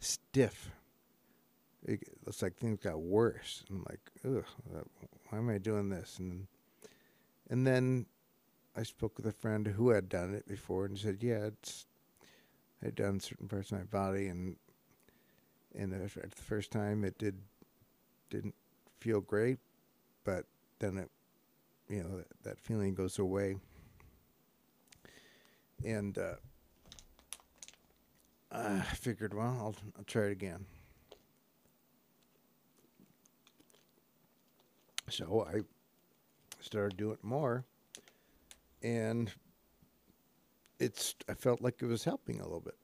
stiff. 0.00 0.70
it, 1.84 2.00
looks 2.24 2.42
like 2.42 2.56
things 2.56 2.80
got 2.80 3.00
worse. 3.00 3.64
I'm 3.70 3.84
like, 3.88 4.00
ugh, 4.24 4.44
why 5.28 5.38
am 5.38 5.48
I 5.48 5.58
doing 5.58 5.88
this? 5.88 6.18
And 6.18 6.46
and 7.48 7.66
then 7.66 8.06
I 8.76 8.82
spoke 8.82 9.16
with 9.16 9.26
a 9.26 9.32
friend 9.32 9.66
who 9.66 9.90
had 9.90 10.08
done 10.08 10.34
it 10.34 10.48
before 10.48 10.84
and 10.84 10.98
said, 10.98 11.18
yeah, 11.20 11.46
it's 11.46 11.86
I 12.82 12.86
had 12.86 12.94
done 12.94 13.20
certain 13.20 13.48
parts 13.48 13.72
of 13.72 13.78
my 13.78 13.84
body 13.84 14.28
and 14.28 14.56
and 15.74 15.92
the 15.92 16.08
first 16.30 16.70
time 16.70 17.04
it 17.04 17.18
did 17.18 17.36
didn't 18.30 18.54
feel 19.00 19.20
great, 19.20 19.58
but 20.24 20.44
then 20.78 20.98
it 20.98 21.10
you 21.88 22.02
know 22.02 22.16
that, 22.16 22.26
that 22.42 22.58
feeling 22.58 22.94
goes 22.94 23.18
away. 23.18 23.56
And 25.84 26.16
uh, 26.18 26.36
I 28.50 28.80
figured, 28.80 29.34
well, 29.34 29.56
I'll, 29.60 29.74
I'll 29.98 30.04
try 30.04 30.24
it 30.26 30.32
again. 30.32 30.64
So 35.08 35.46
I 35.48 35.60
started 36.60 36.96
doing 36.96 37.18
more, 37.22 37.64
and 38.82 39.32
it's 40.80 41.14
I 41.28 41.34
felt 41.34 41.62
like 41.62 41.80
it 41.80 41.86
was 41.86 42.02
helping 42.02 42.40
a 42.40 42.42
little 42.42 42.60
bit. 42.60 42.74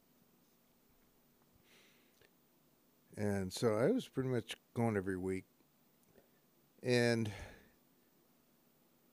And 3.16 3.52
so 3.52 3.76
I 3.76 3.90
was 3.90 4.08
pretty 4.08 4.28
much 4.28 4.56
going 4.74 4.96
every 4.96 5.16
week. 5.16 5.44
And 6.82 7.30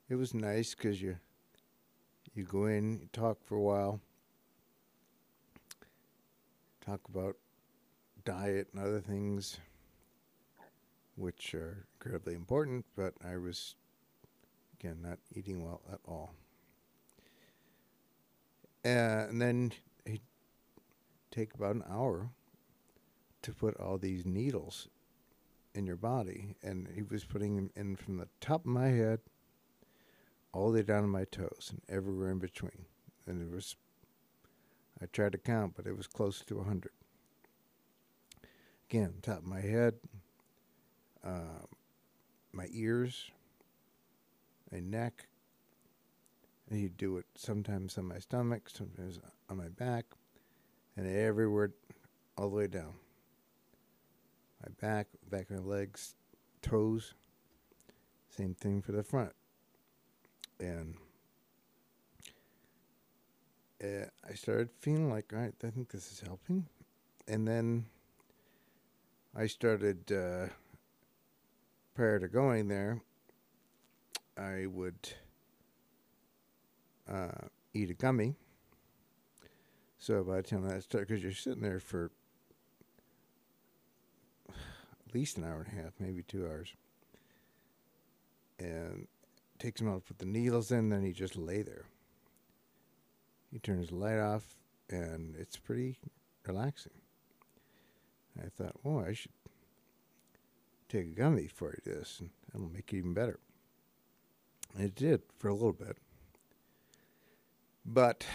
it 0.08 0.16
was 0.16 0.34
nice 0.34 0.76
because 0.76 1.02
you 1.02 1.18
you 2.36 2.44
go 2.44 2.66
in, 2.66 3.00
you 3.00 3.10
talk 3.12 3.44
for 3.44 3.56
a 3.56 3.62
while, 3.62 4.00
talk 6.86 7.02
about 7.10 7.36
diet 8.26 8.68
and 8.74 8.82
other 8.82 9.02
things, 9.02 9.60
which 11.16 11.54
are 11.54 11.86
incredibly 11.96 12.34
important. 12.34 12.86
But 12.96 13.14
I 13.26 13.38
was 13.38 13.76
again 14.80 15.00
not 15.02 15.20
eating 15.34 15.64
well 15.64 15.82
at 15.92 16.00
all. 16.06 16.34
Uh, 18.86 19.28
and 19.30 19.42
then 19.42 19.72
he'd 20.06 20.22
take 21.32 21.54
about 21.54 21.76
an 21.76 21.84
hour 21.90 22.30
to 23.42 23.54
put 23.54 23.78
all 23.78 23.98
these 23.98 24.26
needles 24.26 24.88
in 25.76 25.86
your 25.86 25.96
body, 25.96 26.56
and 26.64 26.88
he 26.96 27.02
was 27.02 27.24
putting 27.24 27.56
them 27.56 27.72
in 27.76 27.96
from 27.96 28.18
the 28.18 28.28
top 28.42 28.62
of 28.62 28.72
my 28.72 28.88
head 28.88 29.20
all 30.52 30.72
the 30.72 30.80
way 30.80 30.84
down 30.84 31.04
to 31.04 31.08
my 31.08 31.26
toes 31.26 31.72
and 31.72 31.82
everywhere 31.88 32.32
in 32.32 32.40
between. 32.40 32.86
And 33.28 33.42
it 33.42 33.54
was, 33.54 33.76
I 35.02 35.06
tried 35.06 35.32
to 35.34 35.38
count, 35.38 35.74
but 35.76 35.88
it 35.88 35.96
was 35.96 36.08
close 36.08 36.44
to 36.46 36.56
a 36.56 36.60
100. 36.60 36.92
Again, 38.90 39.14
top 39.22 39.40
of 39.40 39.46
my 39.46 39.62
head, 39.62 39.96
uh, 41.24 41.66
my 42.52 42.68
ears, 42.72 43.32
my 44.72 44.80
neck. 44.80 45.28
And 46.70 46.80
he'd 46.80 46.98
do 46.98 47.18
it 47.18 47.26
sometimes 47.36 47.98
on 47.98 48.06
my 48.06 48.20
stomach, 48.20 48.70
sometimes 48.70 49.20
on 49.50 49.58
my 49.58 49.70
back, 49.70 50.06
and 50.96 51.08
everywhere, 51.08 51.72
all 52.38 52.50
the 52.50 52.56
way 52.56 52.68
down. 52.68 52.94
My 54.62 54.72
back, 54.80 55.08
back 55.30 55.50
of 55.50 55.58
my 55.58 55.76
legs, 55.76 56.16
toes. 56.62 57.14
Same 58.30 58.54
thing 58.54 58.82
for 58.82 58.92
the 58.92 59.04
front 59.04 59.34
and 60.60 60.96
uh, 63.84 64.06
I 64.30 64.34
started 64.34 64.70
feeling 64.80 65.10
like, 65.10 65.32
all 65.34 65.40
right, 65.40 65.54
I 65.64 65.70
think 65.70 65.90
this 65.90 66.12
is 66.12 66.22
helping. 66.22 66.66
And 67.28 67.48
then 67.48 67.86
I 69.36 69.48
started, 69.48 70.12
uh, 70.12 70.48
prior 71.96 72.20
to 72.20 72.28
going 72.28 72.68
there, 72.68 73.02
I 74.38 74.66
would 74.66 75.14
uh, 77.12 77.48
eat 77.74 77.90
a 77.90 77.94
gummy. 77.94 78.36
So 79.98 80.24
by 80.24 80.38
the 80.38 80.44
time 80.44 80.68
that 80.68 80.84
started, 80.84 81.08
because 81.08 81.24
you're 81.24 81.34
sitting 81.34 81.62
there 81.62 81.80
for 81.80 82.12
at 84.50 85.14
least 85.14 85.38
an 85.38 85.44
hour 85.44 85.66
and 85.68 85.80
a 85.80 85.84
half, 85.84 85.94
maybe 86.00 86.24
two 86.24 86.46
hours. 86.46 86.74
And 88.60 89.08
takes 89.58 89.82
him 89.82 89.90
out, 89.90 90.06
put 90.06 90.20
the 90.20 90.26
needles 90.26 90.72
in, 90.72 90.90
then 90.90 91.04
he 91.04 91.12
just 91.12 91.36
lay 91.36 91.62
there. 91.62 91.86
He 93.52 93.60
turns 93.60 93.90
the 93.90 93.96
light 93.96 94.20
off, 94.20 94.56
and 94.90 95.36
it's 95.38 95.58
pretty 95.58 95.98
relaxing. 96.46 96.94
I 98.40 98.48
thought, 98.50 98.76
oh, 98.86 99.00
I 99.00 99.14
should 99.14 99.32
take 100.88 101.08
a 101.08 101.20
gummy 101.20 101.48
do 101.48 101.80
this, 101.84 102.20
and 102.20 102.30
that'll 102.52 102.70
make 102.70 102.94
it 102.94 102.98
even 102.98 103.14
better. 103.14 103.40
And 104.76 104.86
it 104.86 104.96
did 104.96 105.22
for 105.38 105.50
a 105.50 105.54
little 105.54 105.74
bit. 105.74 105.98
But 107.86 108.26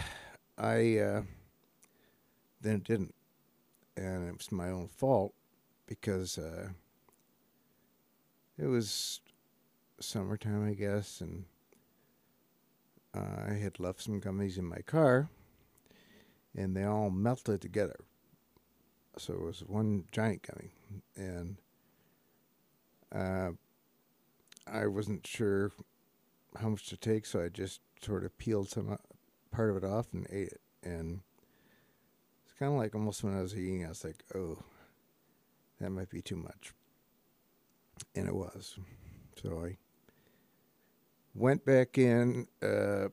I 0.58 0.98
uh, 0.98 1.22
then 2.60 2.76
it 2.76 2.84
didn't. 2.84 3.14
And 3.96 4.28
it 4.28 4.36
was 4.36 4.50
my 4.50 4.70
own 4.70 4.88
fault 4.88 5.34
because 5.86 6.38
uh, 6.38 6.70
it 8.58 8.66
was 8.66 9.20
summertime, 10.00 10.66
I 10.66 10.74
guess, 10.74 11.20
and 11.20 11.44
uh, 13.14 13.50
I 13.50 13.54
had 13.54 13.78
left 13.78 14.02
some 14.02 14.20
gummies 14.20 14.58
in 14.58 14.64
my 14.64 14.78
car, 14.78 15.28
and 16.56 16.76
they 16.76 16.84
all 16.84 17.10
melted 17.10 17.60
together. 17.60 18.00
So 19.16 19.34
it 19.34 19.40
was 19.40 19.60
one 19.60 20.04
giant 20.10 20.42
gummy, 20.42 20.72
and 21.16 21.56
uh, 23.14 23.50
I 24.66 24.86
wasn't 24.86 25.26
sure 25.26 25.70
how 26.60 26.70
much 26.70 26.86
to 26.88 26.96
take, 26.96 27.26
so 27.26 27.42
I 27.42 27.48
just 27.48 27.80
sort 28.02 28.24
of 28.24 28.36
peeled 28.38 28.68
some 28.68 28.92
uh, 28.92 28.96
part 29.52 29.70
of 29.70 29.76
it 29.76 29.84
off 29.84 30.06
and 30.12 30.26
ate 30.30 30.48
it. 30.48 30.60
And 30.82 31.20
it's 32.44 32.58
kind 32.58 32.72
of 32.72 32.78
like 32.78 32.94
almost 32.94 33.22
when 33.22 33.36
I 33.36 33.42
was 33.42 33.56
eating, 33.56 33.84
I 33.84 33.88
was 33.88 34.04
like, 34.04 34.24
"Oh, 34.34 34.58
that 35.80 35.90
might 35.90 36.10
be 36.10 36.20
too 36.20 36.36
much," 36.36 36.72
and 38.16 38.26
it 38.26 38.34
was. 38.34 38.78
So 39.40 39.64
I 39.64 39.76
went 41.34 41.64
back 41.64 41.98
in 41.98 42.46
uh, 42.62 43.08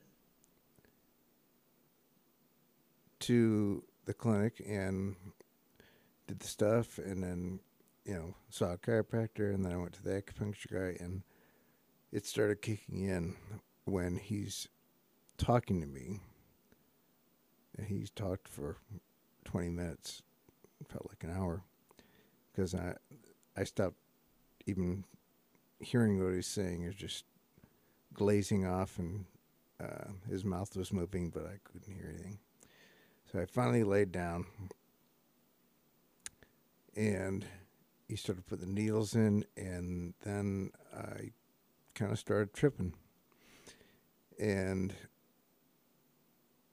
to 3.20 3.84
the 4.06 4.14
clinic 4.14 4.62
and 4.68 5.16
did 6.28 6.40
the 6.40 6.48
stuff, 6.48 6.98
and 6.98 7.24
then 7.24 7.60
you 8.06 8.14
know 8.14 8.36
saw 8.50 8.74
a 8.74 8.78
chiropractor, 8.78 9.54
and 9.54 9.66
then 9.66 9.74
I 9.74 9.78
went 9.78 9.94
to 9.94 10.04
the 10.04 10.22
acupuncture 10.22 10.72
guy, 10.72 11.04
and 11.04 11.24
it 12.12 12.26
started 12.26 12.62
kicking 12.62 13.02
in 13.04 13.36
when 13.86 14.18
he's 14.18 14.68
talking 15.38 15.82
to 15.82 15.88
me, 15.88 16.20
and 17.78 17.88
he's 17.88 18.10
talked 18.10 18.48
for 18.48 18.78
twenty 19.46 19.70
minutes, 19.70 20.22
felt 20.88 21.08
like 21.10 21.24
an 21.24 21.36
hour, 21.36 21.64
because 22.52 22.76
I 22.76 22.96
I 23.58 23.64
stopped 23.64 23.98
even 24.68 25.06
hearing 25.80 26.24
what 26.24 26.34
he's 26.34 26.48
saying. 26.48 26.84
Is 26.84 26.96
just 26.96 27.26
glazing 28.14 28.66
off 28.66 29.00
and 29.00 29.26
uh, 29.82 30.12
his 30.30 30.46
mouth 30.46 30.76
was 30.76 30.94
moving, 30.94 31.30
but 31.30 31.46
I 31.46 31.60
couldn't 31.64 31.94
hear 31.94 32.10
anything. 32.14 32.40
So 33.32 33.40
I 33.40 33.46
finally 33.46 33.84
laid 33.84 34.12
down 34.12 34.46
and 36.96 37.46
he 38.08 38.18
started 38.18 38.46
putting 38.46 38.66
the 38.66 38.82
needles 38.82 39.16
in, 39.16 39.46
and 39.56 40.14
then 40.24 40.72
I 40.94 41.32
kind 41.96 42.12
of 42.12 42.20
started 42.20 42.54
tripping. 42.54 42.94
And 44.38 44.94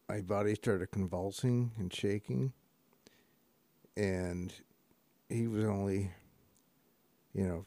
my 0.08 0.20
body 0.20 0.56
started 0.56 0.90
convulsing 0.90 1.70
and 1.78 1.92
shaking. 1.92 2.52
And 3.96 4.52
he 5.28 5.46
was 5.46 5.64
only, 5.64 6.10
you 7.32 7.46
know, 7.46 7.66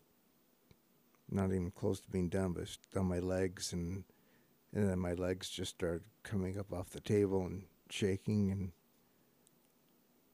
not 1.31 1.47
even 1.47 1.71
close 1.71 1.99
to 2.01 2.09
being 2.09 2.29
done, 2.29 2.53
but 2.53 2.77
on 2.95 3.07
my 3.07 3.19
legs, 3.19 3.73
and 3.73 4.03
and 4.73 4.89
then 4.89 4.99
my 4.99 5.13
legs 5.13 5.49
just 5.49 5.75
started 5.75 6.03
coming 6.23 6.57
up 6.57 6.71
off 6.73 6.89
the 6.89 6.99
table 6.99 7.45
and 7.45 7.63
shaking, 7.89 8.51
and 8.51 8.71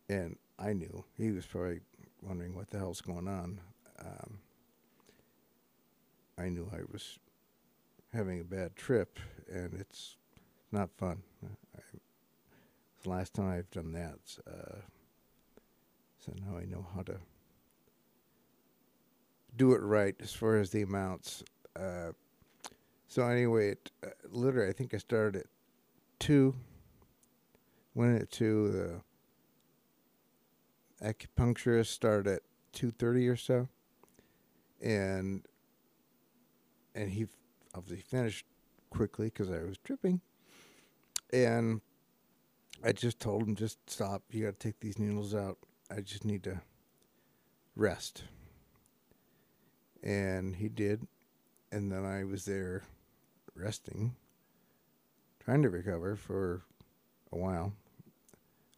and 0.09 0.37
I 0.59 0.73
knew 0.73 1.05
he 1.17 1.31
was 1.31 1.45
probably 1.45 1.81
wondering 2.21 2.55
what 2.55 2.69
the 2.69 2.79
hell's 2.79 3.01
going 3.01 3.27
on. 3.27 3.59
Um, 3.99 4.39
I 6.37 6.49
knew 6.49 6.69
I 6.71 6.81
was 6.91 7.19
having 8.13 8.39
a 8.39 8.43
bad 8.43 8.75
trip, 8.75 9.19
and 9.51 9.73
it's 9.73 10.17
not 10.71 10.89
fun. 10.97 11.23
I, 11.75 11.81
the 13.03 13.09
last 13.09 13.33
time 13.33 13.49
I've 13.49 13.71
done 13.71 13.93
that, 13.93 14.19
uh, 14.47 14.79
so 16.17 16.33
now 16.45 16.57
I 16.57 16.65
know 16.65 16.85
how 16.95 17.03
to 17.03 17.17
do 19.55 19.73
it 19.73 19.81
right 19.81 20.15
as 20.21 20.33
far 20.33 20.57
as 20.57 20.71
the 20.71 20.81
amounts. 20.81 21.43
Uh, 21.75 22.11
so 23.07 23.23
anyway, 23.23 23.69
it, 23.69 23.91
uh, 24.05 24.09
literally, 24.29 24.69
I 24.69 24.73
think 24.73 24.93
I 24.93 24.97
started 24.97 25.41
at 25.41 25.47
two. 26.19 26.55
Went 27.95 28.21
at 28.21 28.31
two. 28.31 29.01
The 31.01 31.07
acupuncturist 31.07 31.87
started 31.87 32.27
at 32.27 32.41
two 32.73 32.91
thirty 32.91 33.27
or 33.27 33.35
so, 33.35 33.67
and 34.81 35.45
and 36.93 37.09
he 37.09 37.27
obviously 37.73 38.03
finished 38.03 38.45
quickly 38.89 39.27
because 39.27 39.49
I 39.49 39.63
was 39.63 39.77
tripping, 39.77 40.21
and 41.31 41.81
I 42.83 42.91
just 42.91 43.19
told 43.19 43.43
him 43.43 43.55
just 43.55 43.77
stop. 43.89 44.23
You 44.31 44.45
got 44.45 44.59
to 44.59 44.67
take 44.67 44.79
these 44.79 44.99
needles 44.99 45.33
out. 45.33 45.57
I 45.89 46.01
just 46.01 46.25
need 46.25 46.43
to 46.43 46.61
rest, 47.75 48.23
and 50.03 50.55
he 50.55 50.69
did, 50.69 51.07
and 51.71 51.91
then 51.91 52.05
I 52.05 52.23
was 52.23 52.45
there 52.45 52.83
resting, 53.55 54.15
trying 55.39 55.63
to 55.63 55.69
recover 55.69 56.15
for 56.15 56.61
a 57.31 57.37
while, 57.37 57.73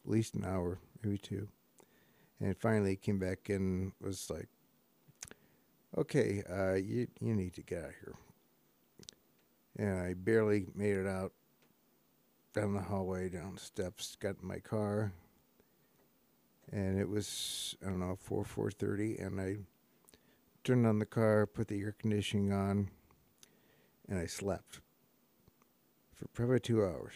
at 0.05 0.12
least 0.12 0.36
an 0.36 0.45
hour, 0.45 0.79
maybe 1.03 1.17
two. 1.17 1.47
And 2.39 2.58
finally 2.58 2.95
came 2.95 3.19
back 3.19 3.49
and 3.49 3.91
was 4.01 4.29
like, 4.29 4.47
okay, 5.97 6.43
uh, 6.49 6.75
you, 6.75 7.08
you 7.19 7.36
need 7.36 7.53
to 7.55 7.62
get 7.62 7.79
out 7.79 7.89
of 7.89 7.95
here. 7.95 8.15
And 9.77 9.99
I 9.99 10.13
barely 10.13 10.67
made 10.75 10.95
it 10.95 11.08
out 11.08 11.34
down 12.53 12.73
the 12.73 12.82
hallway, 12.82 13.29
down 13.29 13.55
the 13.55 13.62
steps, 13.62 14.17
got 14.19 14.36
in 14.41 14.47
my 14.47 14.60
car. 14.60 15.12
And 16.71 16.99
it 16.99 17.10
was, 17.10 17.75
I 17.86 17.89
don't 17.89 17.99
know, 17.99 18.17
4, 18.21 18.43
4.30. 18.43 19.25
And 19.25 19.41
I 19.41 19.58
turned 20.63 20.86
on 20.86 21.00
the 21.00 21.06
car, 21.06 21.45
put 21.45 21.67
the 21.67 21.82
air 21.82 21.95
conditioning 21.98 22.52
on, 22.52 22.89
and 24.08 24.19
I 24.19 24.26
slept 24.26 24.82
for 26.13 26.28
probably 26.30 26.60
two 26.60 26.84
hours. 26.84 27.13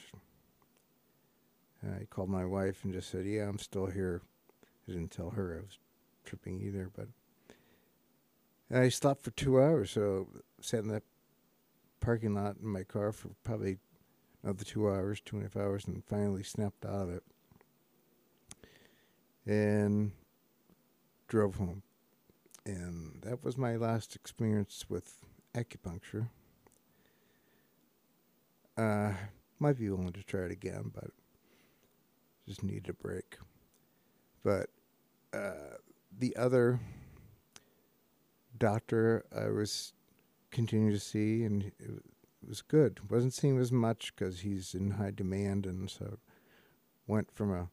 I 1.83 2.05
called 2.05 2.29
my 2.29 2.45
wife 2.45 2.83
and 2.83 2.93
just 2.93 3.09
said, 3.09 3.25
"Yeah, 3.25 3.49
I'm 3.49 3.59
still 3.59 3.87
here." 3.87 4.21
I 4.87 4.91
didn't 4.91 5.11
tell 5.11 5.31
her 5.31 5.57
I 5.57 5.61
was 5.61 5.79
tripping 6.23 6.61
either, 6.61 6.89
but 6.93 7.07
and 8.69 8.79
I 8.79 8.89
slept 8.89 9.23
for 9.23 9.31
two 9.31 9.61
hours. 9.61 9.91
So 9.91 10.29
sat 10.61 10.79
in 10.79 10.89
that 10.89 11.03
parking 11.99 12.33
lot 12.33 12.57
in 12.61 12.67
my 12.67 12.83
car 12.83 13.11
for 13.11 13.29
probably 13.43 13.77
another 14.41 14.63
two 14.63 14.89
hours, 14.89 15.21
two 15.21 15.37
and 15.37 15.45
a 15.45 15.49
half 15.49 15.57
hours, 15.57 15.85
and 15.85 16.03
finally 16.05 16.43
snapped 16.43 16.85
out 16.85 17.03
of 17.03 17.09
it 17.09 17.23
and 19.45 20.11
drove 21.27 21.55
home. 21.55 21.83
And 22.65 23.21
that 23.23 23.43
was 23.43 23.57
my 23.57 23.75
last 23.75 24.15
experience 24.15 24.85
with 24.89 25.17
acupuncture. 25.53 26.29
Uh, 28.77 29.13
might 29.59 29.77
be 29.77 29.89
willing 29.89 30.13
to 30.13 30.23
try 30.23 30.41
it 30.41 30.51
again, 30.51 30.91
but 30.93 31.11
just 32.47 32.63
need 32.63 32.87
a 32.89 32.93
break. 32.93 33.37
But 34.43 34.69
uh, 35.33 35.77
the 36.17 36.35
other 36.35 36.79
doctor 38.57 39.25
I 39.35 39.49
was 39.49 39.93
continuing 40.51 40.93
to 40.93 40.99
see, 40.99 41.43
and 41.43 41.71
it 41.79 42.03
was 42.47 42.61
good. 42.61 42.99
wasn't 43.09 43.33
seeing 43.33 43.57
as 43.57 43.71
much 43.71 44.13
because 44.15 44.41
he's 44.41 44.73
in 44.73 44.91
high 44.91 45.11
demand, 45.11 45.65
and 45.65 45.89
so 45.89 46.17
went 47.07 47.31
from 47.31 47.51
a 47.51 47.69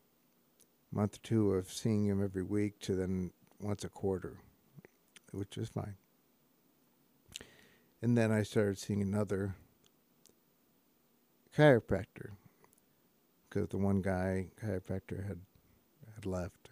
month 0.92 1.16
or 1.16 1.20
two 1.22 1.52
of 1.54 1.72
seeing 1.72 2.06
him 2.06 2.22
every 2.22 2.42
week 2.42 2.78
to 2.80 2.94
then 2.94 3.32
once 3.60 3.84
a 3.84 3.88
quarter, 3.88 4.38
which 5.32 5.56
was 5.56 5.68
fine. 5.68 5.96
And 8.02 8.16
then 8.16 8.32
I 8.32 8.42
started 8.42 8.78
seeing 8.78 9.02
another 9.02 9.54
chiropractor 11.56 12.30
because 13.48 13.68
the 13.68 13.78
one 13.78 14.00
guy 14.00 14.48
chiropractor 14.62 15.26
had 15.26 15.40
had 16.14 16.26
left, 16.26 16.70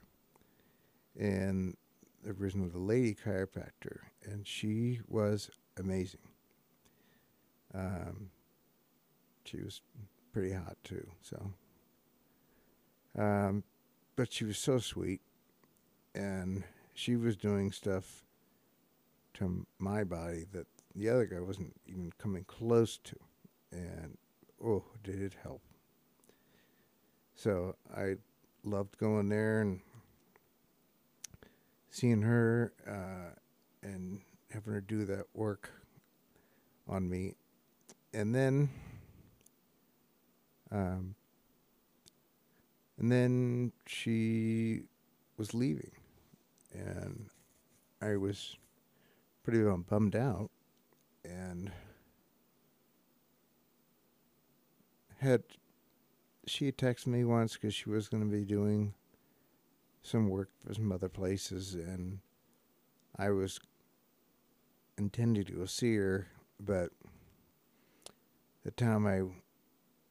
and 1.18 1.76
there 2.22 2.34
was 2.34 2.54
another 2.54 2.78
lady 2.78 3.14
chiropractor, 3.14 3.98
and 4.24 4.46
she 4.46 5.00
was 5.06 5.50
amazing. 5.78 6.20
Um, 7.74 8.30
she 9.44 9.58
was 9.58 9.82
pretty 10.32 10.52
hot 10.52 10.76
too, 10.84 11.06
so. 11.22 11.52
Um, 13.16 13.64
but 14.16 14.32
she 14.32 14.44
was 14.44 14.58
so 14.58 14.78
sweet, 14.78 15.20
and 16.14 16.64
she 16.94 17.16
was 17.16 17.36
doing 17.36 17.72
stuff 17.72 18.24
to 19.34 19.66
my 19.78 20.04
body 20.04 20.44
that 20.52 20.66
the 20.94 21.08
other 21.08 21.26
guy 21.26 21.40
wasn't 21.40 21.74
even 21.86 22.12
coming 22.18 22.44
close 22.44 22.98
to, 22.98 23.16
and 23.70 24.16
oh, 24.64 24.84
did 25.04 25.22
it 25.22 25.34
help. 25.42 25.62
So 27.34 27.76
I 27.96 28.16
loved 28.64 28.98
going 28.98 29.28
there 29.28 29.60
and 29.60 29.80
seeing 31.90 32.22
her 32.22 32.72
uh, 32.86 33.34
and 33.82 34.20
having 34.50 34.72
her 34.72 34.80
do 34.80 35.04
that 35.04 35.26
work 35.34 35.70
on 36.88 37.08
me. 37.08 37.34
And 38.12 38.34
then, 38.34 38.70
um, 40.72 41.14
and 42.98 43.12
then 43.12 43.72
she 43.86 44.82
was 45.36 45.54
leaving, 45.54 45.92
and 46.72 47.26
I 48.02 48.16
was 48.16 48.56
pretty 49.48 49.66
um, 49.66 49.82
bummed 49.88 50.14
out, 50.14 50.50
and 51.24 51.72
had 55.20 55.42
she 56.46 56.70
texted 56.70 57.06
me 57.06 57.24
once 57.24 57.54
because 57.54 57.74
she 57.74 57.88
was 57.88 58.10
going 58.10 58.22
to 58.22 58.30
be 58.30 58.44
doing 58.44 58.92
some 60.02 60.28
work 60.28 60.50
for 60.58 60.74
some 60.74 60.92
other 60.92 61.08
places, 61.08 61.72
and 61.72 62.18
I 63.18 63.30
was 63.30 63.58
intending 64.98 65.46
to 65.46 65.52
go 65.52 65.64
see 65.64 65.96
her, 65.96 66.26
but 66.60 66.90
the 68.66 68.70
time 68.72 69.06
I 69.06 69.22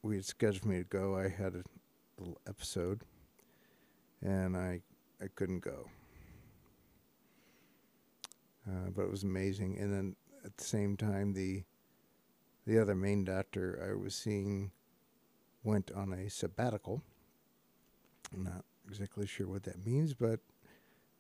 we 0.02 0.15
had 0.15 0.26
scheduled 0.26 0.65
me 0.65 0.80
to 0.80 0.84
go, 0.84 1.15
I 1.15 1.30
had 1.30 1.54
a 1.54 1.63
little 2.17 2.39
episode, 2.47 3.02
and 4.19 4.58
I 4.58 4.82
I 5.21 5.28
couldn't 5.36 5.60
go. 5.60 5.89
Uh, 8.67 8.89
but 8.95 9.03
it 9.03 9.12
was 9.12 9.23
amazing, 9.23 9.77
and 9.80 9.93
then 9.93 10.15
at 10.43 10.58
the 10.58 10.63
same 10.63 10.97
time, 10.97 11.34
the 11.34 11.63
the 12.65 12.80
other 12.80 12.95
main 12.95 13.23
doctor 13.23 13.82
I 13.89 13.95
was 13.95 14.13
seeing 14.13 14.71
went 15.63 15.89
on 15.91 16.12
a 16.12 16.30
sabbatical. 16.30 17.01
I'm 18.34 18.43
not 18.43 18.65
exactly 18.88 19.25
sure 19.25 19.47
what 19.47 19.63
that 19.63 19.86
means, 19.86 20.13
but 20.13 20.41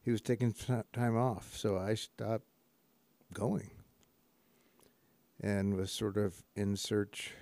he 0.01 0.11
was 0.11 0.21
taking 0.21 0.53
time 0.93 1.17
off, 1.17 1.55
so 1.55 1.77
I 1.77 1.95
stopped 1.95 2.45
going 3.33 3.71
and 5.41 5.75
was 5.75 5.91
sort 5.91 6.17
of 6.17 6.43
in 6.55 6.75
search 6.75 7.33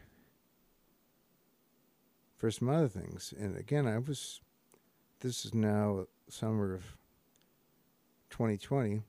for 2.36 2.52
some 2.52 2.70
other 2.70 2.88
things. 2.88 3.34
And 3.38 3.58
again, 3.58 3.88
I 3.88 3.98
was, 4.00 4.42
this 5.22 5.46
is 5.46 5.54
now 5.54 6.08
summer 6.28 6.74
of 6.74 6.98
2020, 8.30 9.02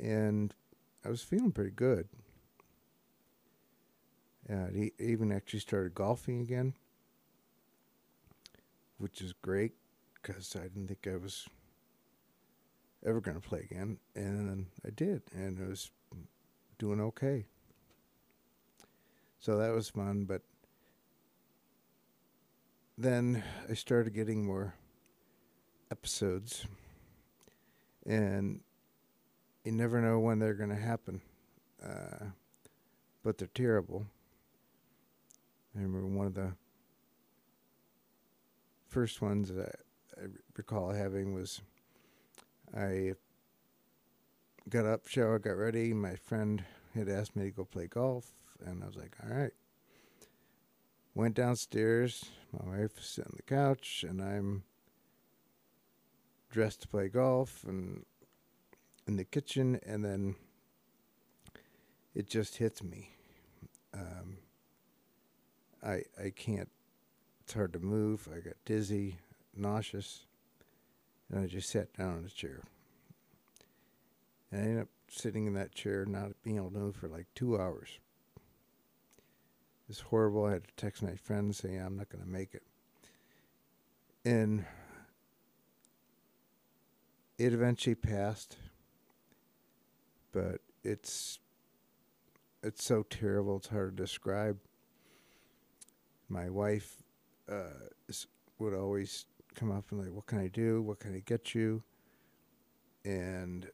and 0.00 0.54
I 1.04 1.08
was 1.08 1.22
feeling 1.22 1.52
pretty 1.52 1.70
good. 1.70 2.08
Uh, 4.50 4.68
he 4.72 4.92
even 4.98 5.32
actually 5.32 5.60
started 5.60 5.94
golfing 5.94 6.40
again, 6.40 6.74
which 8.98 9.20
is 9.20 9.32
great 9.32 9.72
because 10.14 10.54
I 10.56 10.62
didn't 10.62 10.88
think 10.88 11.06
I 11.06 11.16
was 11.16 11.48
ever 13.04 13.20
going 13.20 13.40
to 13.40 13.48
play 13.48 13.66
again. 13.70 13.98
And 14.14 14.66
I 14.84 14.90
did, 14.90 15.22
and 15.32 15.58
it 15.58 15.68
was 15.68 15.90
doing 16.78 17.00
okay. 17.00 17.46
So 19.40 19.58
that 19.58 19.72
was 19.72 19.88
fun, 19.88 20.24
but 20.24 20.42
then 22.98 23.42
I 23.68 23.74
started 23.74 24.14
getting 24.14 24.46
more 24.46 24.74
episodes, 25.90 26.66
and 28.04 28.60
you 29.66 29.72
never 29.72 30.00
know 30.00 30.20
when 30.20 30.38
they're 30.38 30.54
going 30.54 30.70
to 30.70 30.76
happen, 30.76 31.20
uh, 31.84 32.26
but 33.24 33.36
they're 33.36 33.48
terrible. 33.48 34.06
I 35.74 35.80
remember 35.80 36.06
one 36.06 36.26
of 36.28 36.34
the 36.34 36.52
first 38.86 39.20
ones 39.20 39.52
that 39.52 39.80
I 40.16 40.26
recall 40.56 40.92
having 40.92 41.34
was 41.34 41.62
I 42.76 43.14
got 44.68 44.86
up, 44.86 45.08
showered, 45.08 45.42
got 45.42 45.56
ready. 45.56 45.92
My 45.92 46.14
friend 46.14 46.64
had 46.94 47.08
asked 47.08 47.34
me 47.34 47.46
to 47.46 47.50
go 47.50 47.64
play 47.64 47.88
golf, 47.88 48.30
and 48.64 48.84
I 48.84 48.86
was 48.86 48.96
like, 48.96 49.16
all 49.24 49.36
right. 49.36 49.52
Went 51.16 51.34
downstairs. 51.34 52.24
My 52.52 52.78
wife 52.78 52.96
was 52.96 53.06
sitting 53.06 53.32
on 53.32 53.36
the 53.36 53.42
couch, 53.42 54.04
and 54.08 54.22
I'm 54.22 54.62
dressed 56.52 56.82
to 56.82 56.88
play 56.88 57.08
golf 57.08 57.64
and 57.66 58.04
in 59.06 59.16
the 59.16 59.24
kitchen, 59.24 59.80
and 59.86 60.04
then 60.04 60.36
it 62.14 62.28
just 62.28 62.56
hits 62.58 62.82
me. 62.82 63.10
Um, 63.94 64.38
I 65.84 66.02
I 66.22 66.30
can't. 66.34 66.68
It's 67.42 67.54
hard 67.54 67.72
to 67.74 67.80
move. 67.80 68.28
I 68.34 68.40
got 68.40 68.56
dizzy, 68.64 69.18
nauseous, 69.56 70.26
and 71.30 71.40
I 71.40 71.46
just 71.46 71.70
sat 71.70 71.92
down 71.94 72.18
in 72.18 72.26
a 72.26 72.30
chair 72.30 72.62
And 74.50 74.60
I 74.60 74.64
ended 74.64 74.82
up 74.82 74.88
sitting 75.08 75.46
in 75.46 75.54
that 75.54 75.74
chair, 75.74 76.04
not 76.06 76.32
being 76.42 76.56
able 76.56 76.70
to 76.70 76.78
move 76.78 76.96
for 76.96 77.08
like 77.08 77.26
two 77.34 77.60
hours. 77.60 77.98
It's 79.88 80.00
horrible. 80.00 80.46
I 80.46 80.52
had 80.54 80.64
to 80.64 80.74
text 80.76 81.02
my 81.02 81.14
friends 81.16 81.58
saying 81.58 81.80
I'm 81.80 81.96
not 81.96 82.08
going 82.08 82.24
to 82.24 82.30
make 82.30 82.54
it. 82.54 82.62
And 84.24 84.64
it 87.38 87.52
eventually 87.52 87.94
passed, 87.94 88.56
but 90.36 90.60
it's 90.84 91.38
it's 92.62 92.84
so 92.84 93.04
terrible. 93.04 93.56
It's 93.56 93.68
hard 93.68 93.96
to 93.96 94.02
describe. 94.02 94.58
My 96.28 96.50
wife 96.50 97.02
uh, 97.50 97.88
would 98.58 98.74
always 98.74 99.24
come 99.54 99.72
up 99.72 99.90
and 99.90 100.00
like, 100.00 100.12
"What 100.12 100.26
can 100.26 100.38
I 100.38 100.48
do? 100.48 100.82
What 100.82 100.98
can 100.98 101.14
I 101.14 101.22
get 101.24 101.54
you?" 101.54 101.82
And 103.02 103.70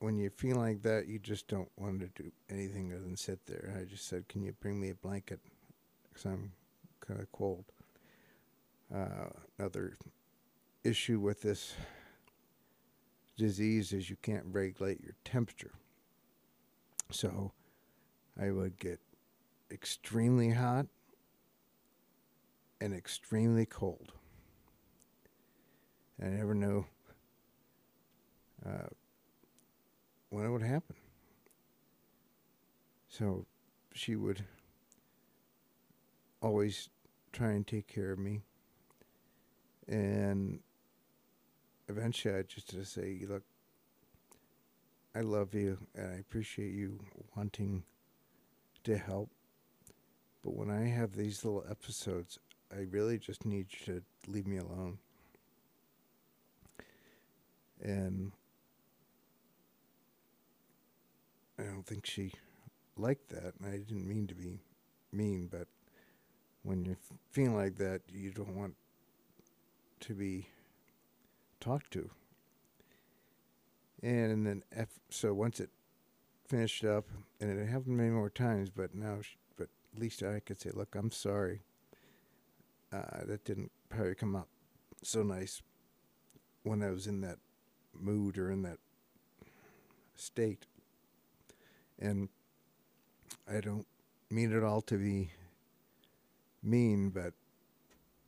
when 0.00 0.18
you 0.18 0.28
feel 0.28 0.58
like 0.58 0.82
that, 0.82 1.06
you 1.06 1.18
just 1.18 1.48
don't 1.48 1.70
want 1.78 2.00
to 2.00 2.22
do 2.22 2.30
anything 2.50 2.92
other 2.92 3.02
than 3.02 3.16
sit 3.16 3.46
there. 3.46 3.74
I 3.80 3.84
just 3.84 4.06
said, 4.06 4.28
"Can 4.28 4.42
you 4.42 4.52
bring 4.60 4.78
me 4.78 4.90
a 4.90 4.94
blanket?" 4.94 5.40
Because 6.02 6.26
I'm 6.26 6.52
kind 7.00 7.20
of 7.20 7.32
cold. 7.32 7.64
Uh, 8.94 9.30
another 9.58 9.96
issue 10.82 11.18
with 11.18 11.40
this 11.40 11.72
disease 13.36 13.92
is 13.92 14.10
you 14.10 14.16
can't 14.22 14.44
regulate 14.50 15.00
your 15.02 15.14
temperature. 15.24 15.72
So 17.10 17.52
I 18.40 18.50
would 18.50 18.78
get 18.78 19.00
extremely 19.70 20.50
hot 20.50 20.86
and 22.80 22.94
extremely 22.94 23.66
cold. 23.66 24.12
I 26.22 26.26
never 26.26 26.54
knew 26.54 26.86
uh, 28.64 28.88
when 30.30 30.46
it 30.46 30.50
would 30.50 30.62
happen. 30.62 30.96
So 33.08 33.46
she 33.92 34.16
would 34.16 34.44
always 36.40 36.88
try 37.32 37.52
and 37.52 37.66
take 37.66 37.86
care 37.86 38.12
of 38.12 38.18
me. 38.18 38.42
And 39.86 40.60
eventually 41.88 42.34
I 42.34 42.42
just 42.42 42.70
to 42.70 42.84
say, 42.84 43.20
look, 43.28 43.42
I 45.14 45.20
love 45.20 45.54
you 45.54 45.78
and 45.94 46.12
I 46.12 46.18
appreciate 46.18 46.72
you 46.72 46.98
wanting 47.36 47.84
to 48.84 48.98
help. 48.98 49.30
But 50.42 50.54
when 50.54 50.70
I 50.70 50.86
have 50.86 51.14
these 51.14 51.44
little 51.44 51.64
episodes, 51.70 52.38
I 52.72 52.86
really 52.90 53.18
just 53.18 53.44
need 53.44 53.66
you 53.70 53.94
to 53.94 54.02
leave 54.30 54.46
me 54.46 54.58
alone. 54.58 54.98
And 57.80 58.32
I 61.58 61.62
don't 61.62 61.86
think 61.86 62.06
she 62.06 62.32
liked 62.96 63.28
that. 63.30 63.54
And 63.60 63.68
I 63.68 63.78
didn't 63.78 64.08
mean 64.08 64.26
to 64.26 64.34
be 64.34 64.60
mean, 65.12 65.48
but 65.50 65.68
when 66.62 66.84
you're 66.84 66.96
feeling 67.30 67.56
like 67.56 67.76
that, 67.76 68.02
you 68.12 68.32
don't 68.32 68.56
want 68.56 68.74
to 70.00 70.14
be 70.14 70.48
talked 71.64 71.90
to. 71.92 72.10
And 74.02 74.46
then, 74.46 74.62
F, 74.76 74.88
so 75.08 75.32
once 75.32 75.60
it 75.60 75.70
finished 76.46 76.84
up, 76.84 77.06
and 77.40 77.58
it 77.58 77.66
happened 77.66 77.96
many 77.96 78.10
more 78.10 78.28
times, 78.28 78.68
but 78.68 78.94
now, 78.94 79.18
she, 79.22 79.36
but 79.56 79.68
at 79.94 80.00
least 80.00 80.22
I 80.22 80.40
could 80.40 80.60
say, 80.60 80.70
look, 80.74 80.94
I'm 80.94 81.10
sorry. 81.10 81.62
Uh, 82.92 83.24
that 83.26 83.44
didn't 83.44 83.72
probably 83.88 84.14
come 84.14 84.36
out 84.36 84.48
so 85.02 85.22
nice 85.22 85.62
when 86.62 86.82
I 86.82 86.90
was 86.90 87.06
in 87.06 87.22
that 87.22 87.38
mood 87.98 88.36
or 88.36 88.50
in 88.50 88.62
that 88.62 88.78
state. 90.14 90.66
And 91.98 92.28
I 93.50 93.60
don't 93.60 93.86
mean 94.30 94.52
it 94.52 94.62
all 94.62 94.82
to 94.82 94.96
be 94.96 95.30
mean, 96.62 97.10
but 97.10 97.32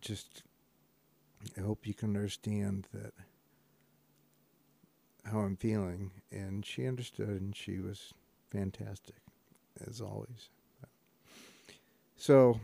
just 0.01 0.43
I 1.57 1.61
hope 1.61 1.87
you 1.87 1.95
can 1.95 2.09
understand 2.11 2.89
that 2.93 3.13
how 5.25 5.41
I'm 5.41 5.57
feeling. 5.57 6.13
And 6.31 6.65
she 6.65 6.87
understood, 6.87 7.41
and 7.41 7.57
she 7.57 7.79
was 7.79 8.13
fantastic, 8.51 9.17
as 9.87 10.01
always. 10.01 10.51
So 12.17 12.61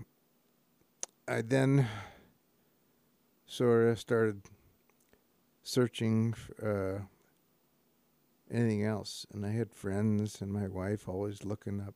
I 1.28 1.42
then 1.42 1.86
sort 3.46 3.88
of 3.88 4.00
started 4.00 4.42
searching 5.62 6.34
uh, 6.62 7.00
anything 8.50 8.84
else, 8.84 9.26
and 9.32 9.44
I 9.44 9.50
had 9.50 9.74
friends 9.74 10.40
and 10.40 10.52
my 10.52 10.68
wife 10.68 11.08
always 11.08 11.44
looking 11.44 11.80
up, 11.80 11.94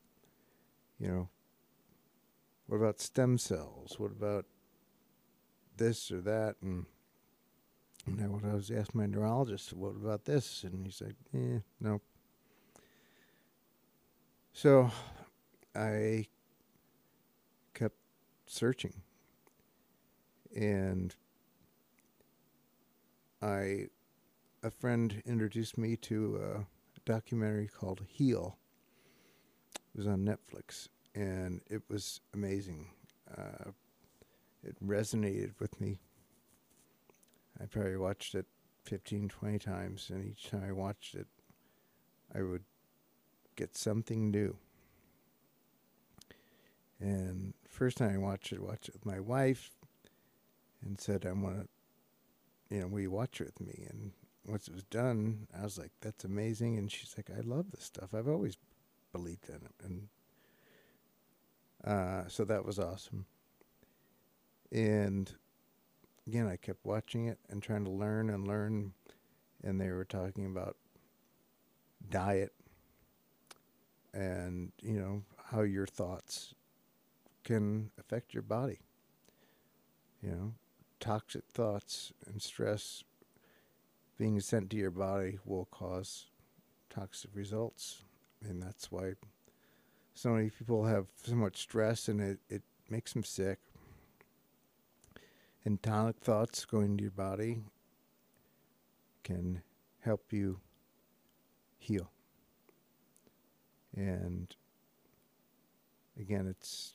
you 0.99 1.09
know, 1.09 1.29
what 2.66 2.79
about 2.79 3.01
stem 3.01 3.38
cells? 3.38 3.99
What 3.99 4.11
about 4.11 4.44
this 5.77 6.11
or 6.11 6.21
that? 6.23 6.57
And 6.62 6.87
and 8.07 8.41
I, 8.45 8.55
was 8.55 8.71
asking 8.71 9.01
my 9.01 9.07
neurologist, 9.07 9.73
what 9.73 9.97
about 9.97 10.25
this? 10.25 10.62
And 10.62 10.87
he's 10.87 11.03
like, 11.03 11.17
eh, 11.35 11.59
no. 11.81 12.01
So 14.53 14.91
I 15.75 16.27
kept 17.75 17.97
searching. 18.47 18.95
And 20.55 21.15
I, 23.43 23.89
a 24.62 24.71
friend 24.71 25.23
introduced 25.27 25.77
me 25.77 25.97
to 25.97 26.41
a 26.43 27.01
documentary 27.05 27.69
called 27.69 28.03
Heal. 28.09 28.57
It 29.75 29.99
was 29.99 30.07
on 30.07 30.25
Netflix, 30.25 30.89
and 31.15 31.61
it 31.69 31.83
was 31.89 32.21
amazing. 32.33 32.91
Uh, 33.37 33.73
it 34.62 34.77
resonated 34.85 35.53
with 35.59 35.81
me 35.81 35.99
I 37.61 37.64
probably 37.66 37.97
watched 37.97 38.35
it 38.35 38.47
15, 38.85 39.29
20 39.29 39.59
times, 39.59 40.11
and 40.11 40.25
each 40.25 40.51
time 40.51 40.64
I 40.66 40.73
watched 40.73 41.14
it, 41.14 41.27
I 42.35 42.42
would 42.42 42.64
get 43.57 43.77
something 43.77 44.31
new. 44.31 44.57
And 47.01 47.55
first 47.69 47.99
time 47.99 48.14
I 48.14 48.19
watched 48.19 48.53
it, 48.53 48.61
watched 48.61 48.88
it 48.88 48.95
with 48.95 49.07
my 49.07 49.21
wife, 49.21 49.71
and 50.83 51.01
said, 51.01 51.27
"I 51.27 51.33
want 51.33 51.62
to, 51.62 52.75
you 52.75 52.81
know, 52.81 52.88
will 52.88 53.01
you 53.01 53.11
watch 53.11 53.40
it 53.40 53.47
with 53.47 53.61
me?" 53.61 53.87
And 53.88 54.12
once 54.47 54.69
it 54.69 54.75
was 54.75 54.85
done, 54.85 55.49
I 55.55 55.62
was 55.62 55.79
like, 55.79 55.92
"That's 56.01 56.25
amazing!" 56.25 56.79
And 56.79 56.90
she's 56.90 57.16
like, 57.16 57.31
"I 57.31 57.40
love 57.40 57.71
this 57.71 57.85
stuff. 57.85 58.14
I've 58.14 58.29
always 58.29 58.57
believed 59.12 59.49
in 59.49 59.57
it." 59.57 59.75
And 59.83 60.09
uh, 61.85 62.29
so 62.29 62.45
that 62.45 62.64
was 62.64 62.79
awesome. 62.79 63.27
And 64.72 65.33
again, 66.26 66.46
I 66.46 66.57
kept 66.57 66.85
watching 66.85 67.26
it 67.26 67.38
and 67.48 67.62
trying 67.62 67.85
to 67.85 67.90
learn 67.90 68.31
and 68.31 68.46
learn. 68.46 68.92
And 69.62 69.81
they 69.81 69.90
were 69.90 70.05
talking 70.05 70.46
about 70.46 70.76
diet 72.11 72.52
and, 74.12 74.72
you 74.83 74.98
know, 74.98 75.22
how 75.50 75.62
your 75.62 75.87
thoughts 75.87 76.55
can 77.44 77.90
affect 77.98 78.35
your 78.35 78.42
body. 78.42 78.81
You 80.22 80.31
know, 80.31 80.55
toxic 81.00 81.44
thoughts 81.50 82.12
and 82.26 82.40
stress 82.40 83.05
being 84.18 84.40
sent 84.40 84.70
to 84.70 84.76
your 84.76 84.90
body 84.90 85.38
will 85.44 85.66
cause 85.66 86.26
toxic 86.90 87.31
results. 87.35 88.02
And 88.42 88.62
that's 88.62 88.90
why 88.90 89.12
so 90.14 90.31
many 90.31 90.50
people 90.50 90.85
have 90.85 91.07
so 91.24 91.35
much 91.35 91.59
stress 91.59 92.09
and 92.09 92.20
it, 92.20 92.38
it 92.48 92.62
makes 92.88 93.12
them 93.12 93.24
sick 93.24 93.59
and 95.66 95.83
tonic 95.83 96.14
thoughts 96.20 96.64
going 96.64 96.92
into 96.92 97.02
your 97.02 97.11
body 97.11 97.59
can 99.24 99.61
help 99.98 100.33
you 100.33 100.61
heal. 101.76 102.09
And 103.96 104.55
again, 106.20 106.46
it's 106.46 106.94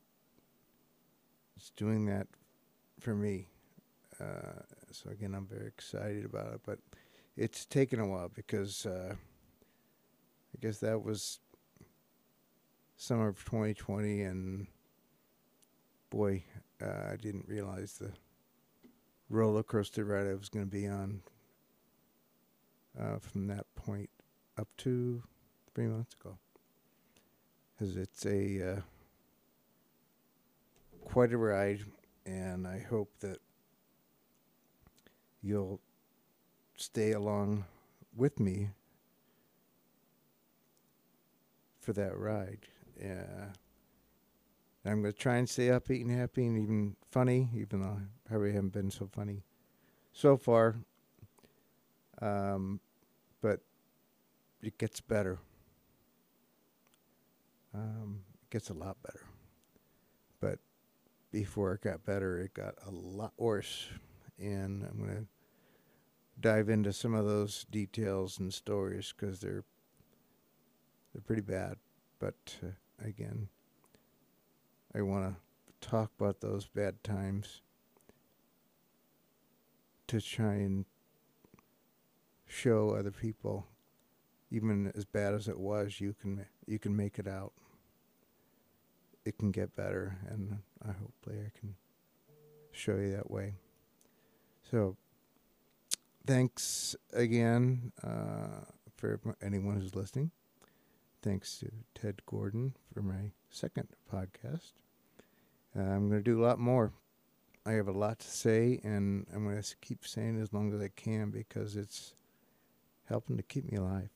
it's 1.58 1.72
doing 1.72 2.06
that 2.06 2.28
for 3.02 3.14
me. 3.14 3.50
Uh, 4.22 4.62
so 4.92 5.10
again, 5.10 5.36
I'm 5.36 5.48
very 5.48 5.68
excited 5.68 6.24
about 6.24 6.54
it, 6.54 6.62
but 6.66 6.80
it's 7.36 7.66
taken 7.66 8.00
a 8.00 8.08
while 8.08 8.32
because 8.34 8.86
uh, 8.86 9.14
I 9.14 10.58
guess 10.62 10.78
that 10.78 11.04
was 11.04 11.40
summer 12.96 13.28
of 13.28 13.44
2020, 13.44 14.22
and 14.22 14.68
boy, 16.10 16.44
uh, 16.82 17.12
I 17.12 17.18
didn't 17.18 17.50
realize 17.50 17.98
the 18.00 18.12
roller 19.32 19.64
coaster 19.64 20.04
ride 20.04 20.28
I 20.28 20.36
was 20.36 20.50
going 20.50 20.66
to 20.66 20.72
be 20.72 20.88
on 20.88 21.22
uh, 23.00 23.18
from 23.20 23.48
that 23.48 23.66
point 23.76 24.10
up 24.58 24.68
to 24.80 25.24
three 25.74 25.88
months 25.88 26.16
ago. 26.20 26.38
Because 27.74 27.96
it's 27.96 28.26
a 28.26 28.74
uh, 28.74 28.82
quite 31.06 31.32
a 31.32 31.38
ride, 31.38 31.82
and 32.26 32.68
I 32.68 32.80
hope 32.80 33.12
that 33.22 33.40
you'll 35.42 35.80
stay 36.76 37.14
along 37.14 37.66
with 38.16 38.40
me 38.40 38.70
for 41.80 41.94
that 41.94 42.18
ride. 42.18 42.68
Yeah. 43.02 43.54
I'm 44.86 45.02
going 45.02 45.14
to 45.14 45.20
try 45.20 45.38
and 45.38 45.48
stay 45.48 45.68
upbeat 45.68 46.02
and 46.02 46.12
happy 46.12 46.48
and 46.48 46.58
even 46.58 46.96
funny, 47.12 47.50
even 47.56 47.82
though 47.82 48.00
I 48.00 48.28
probably 48.28 48.54
haven't 48.54 48.74
been 48.74 48.90
so 48.90 49.08
funny 49.12 49.44
so 50.12 50.38
far. 50.38 50.76
Um, 52.22 52.80
but 53.42 53.62
it 54.62 54.78
gets 54.78 55.02
better. 55.02 55.40
Um, 57.74 58.22
it 58.44 58.50
gets 58.50 58.70
a 58.70 58.74
lot 58.74 58.98
better. 59.04 59.26
But 60.40 60.60
before 61.32 61.74
it 61.74 61.82
got 61.82 62.04
better, 62.04 62.40
it 62.40 62.54
got 62.54 62.76
a 62.86 62.92
lot 62.92 63.34
worse. 63.38 63.88
And 64.40 64.84
I'm 64.84 64.98
going 64.98 65.16
to 65.16 65.26
dive 66.40 66.70
into 66.70 66.92
some 66.92 67.14
of 67.14 67.26
those 67.26 67.66
details 67.70 68.40
and 68.40 68.54
stories 68.54 69.14
because 69.16 69.40
they're 69.40 69.64
they're 71.14 71.22
pretty 71.22 71.42
bad. 71.42 71.76
But 72.20 72.36
uh, 72.64 72.72
again, 73.06 73.50
I 74.96 75.02
want 75.02 75.34
to 75.34 75.88
talk 75.88 76.12
about 76.20 76.42
those 76.42 76.68
bad 76.68 77.04
times 77.04 77.62
to 80.08 80.20
try 80.20 80.56
and 80.56 80.86
show 82.46 82.90
other 82.90 83.12
people, 83.12 83.68
even 84.52 84.92
as 84.94 85.06
bad 85.06 85.34
as 85.34 85.48
it 85.48 85.58
was, 85.58 86.02
you 86.02 86.14
can 86.22 86.46
you 86.68 86.78
can 86.78 86.96
make 86.96 87.18
it 87.18 87.28
out. 87.28 87.54
It 89.24 89.38
can 89.38 89.52
get 89.52 89.76
better, 89.76 90.18
and 90.28 90.60
I 90.84 90.92
hopefully 90.92 91.38
I 91.46 91.58
can 91.58 91.76
show 92.72 92.98
you 92.98 93.12
that 93.12 93.32
way. 93.32 93.54
So, 94.70 94.98
thanks 96.26 96.96
again 97.14 97.94
uh, 98.04 98.66
for 98.98 99.20
anyone 99.42 99.80
who's 99.80 99.96
listening. 99.96 100.32
Thanks 101.24 101.60
to 101.60 101.72
Ted 101.94 102.26
Gordon 102.26 102.74
for 102.92 103.04
my 103.04 103.32
second 103.52 103.90
podcast. 104.12 104.72
Uh, 105.78 105.82
I'm 105.82 106.10
going 106.10 106.20
to 106.20 106.24
do 106.24 106.42
a 106.42 106.44
lot 106.44 106.58
more. 106.58 106.94
I 107.64 107.74
have 107.74 107.88
a 107.88 107.92
lot 107.92 108.20
to 108.20 108.28
say, 108.28 108.80
and 108.84 109.28
I'm 109.34 109.44
going 109.44 109.62
to 109.62 109.76
keep 109.82 110.06
saying 110.06 110.42
as 110.42 110.52
long 110.52 110.74
as 110.74 110.82
I 110.82 110.90
can 110.96 111.30
because 111.30 111.76
it's 111.76 112.16
helping 113.06 113.38
to 113.38 113.44
keep 113.44 113.72
me 113.72 113.78
alive, 113.78 114.10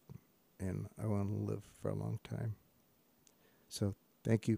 and 0.59 0.87
I 1.01 1.05
want 1.05 1.29
to 1.29 1.51
live 1.51 1.61
for 1.79 1.89
a 1.89 1.95
long 1.95 2.19
time. 2.23 2.55
So, 3.69 3.93
thank 4.23 4.47
you. 4.47 4.57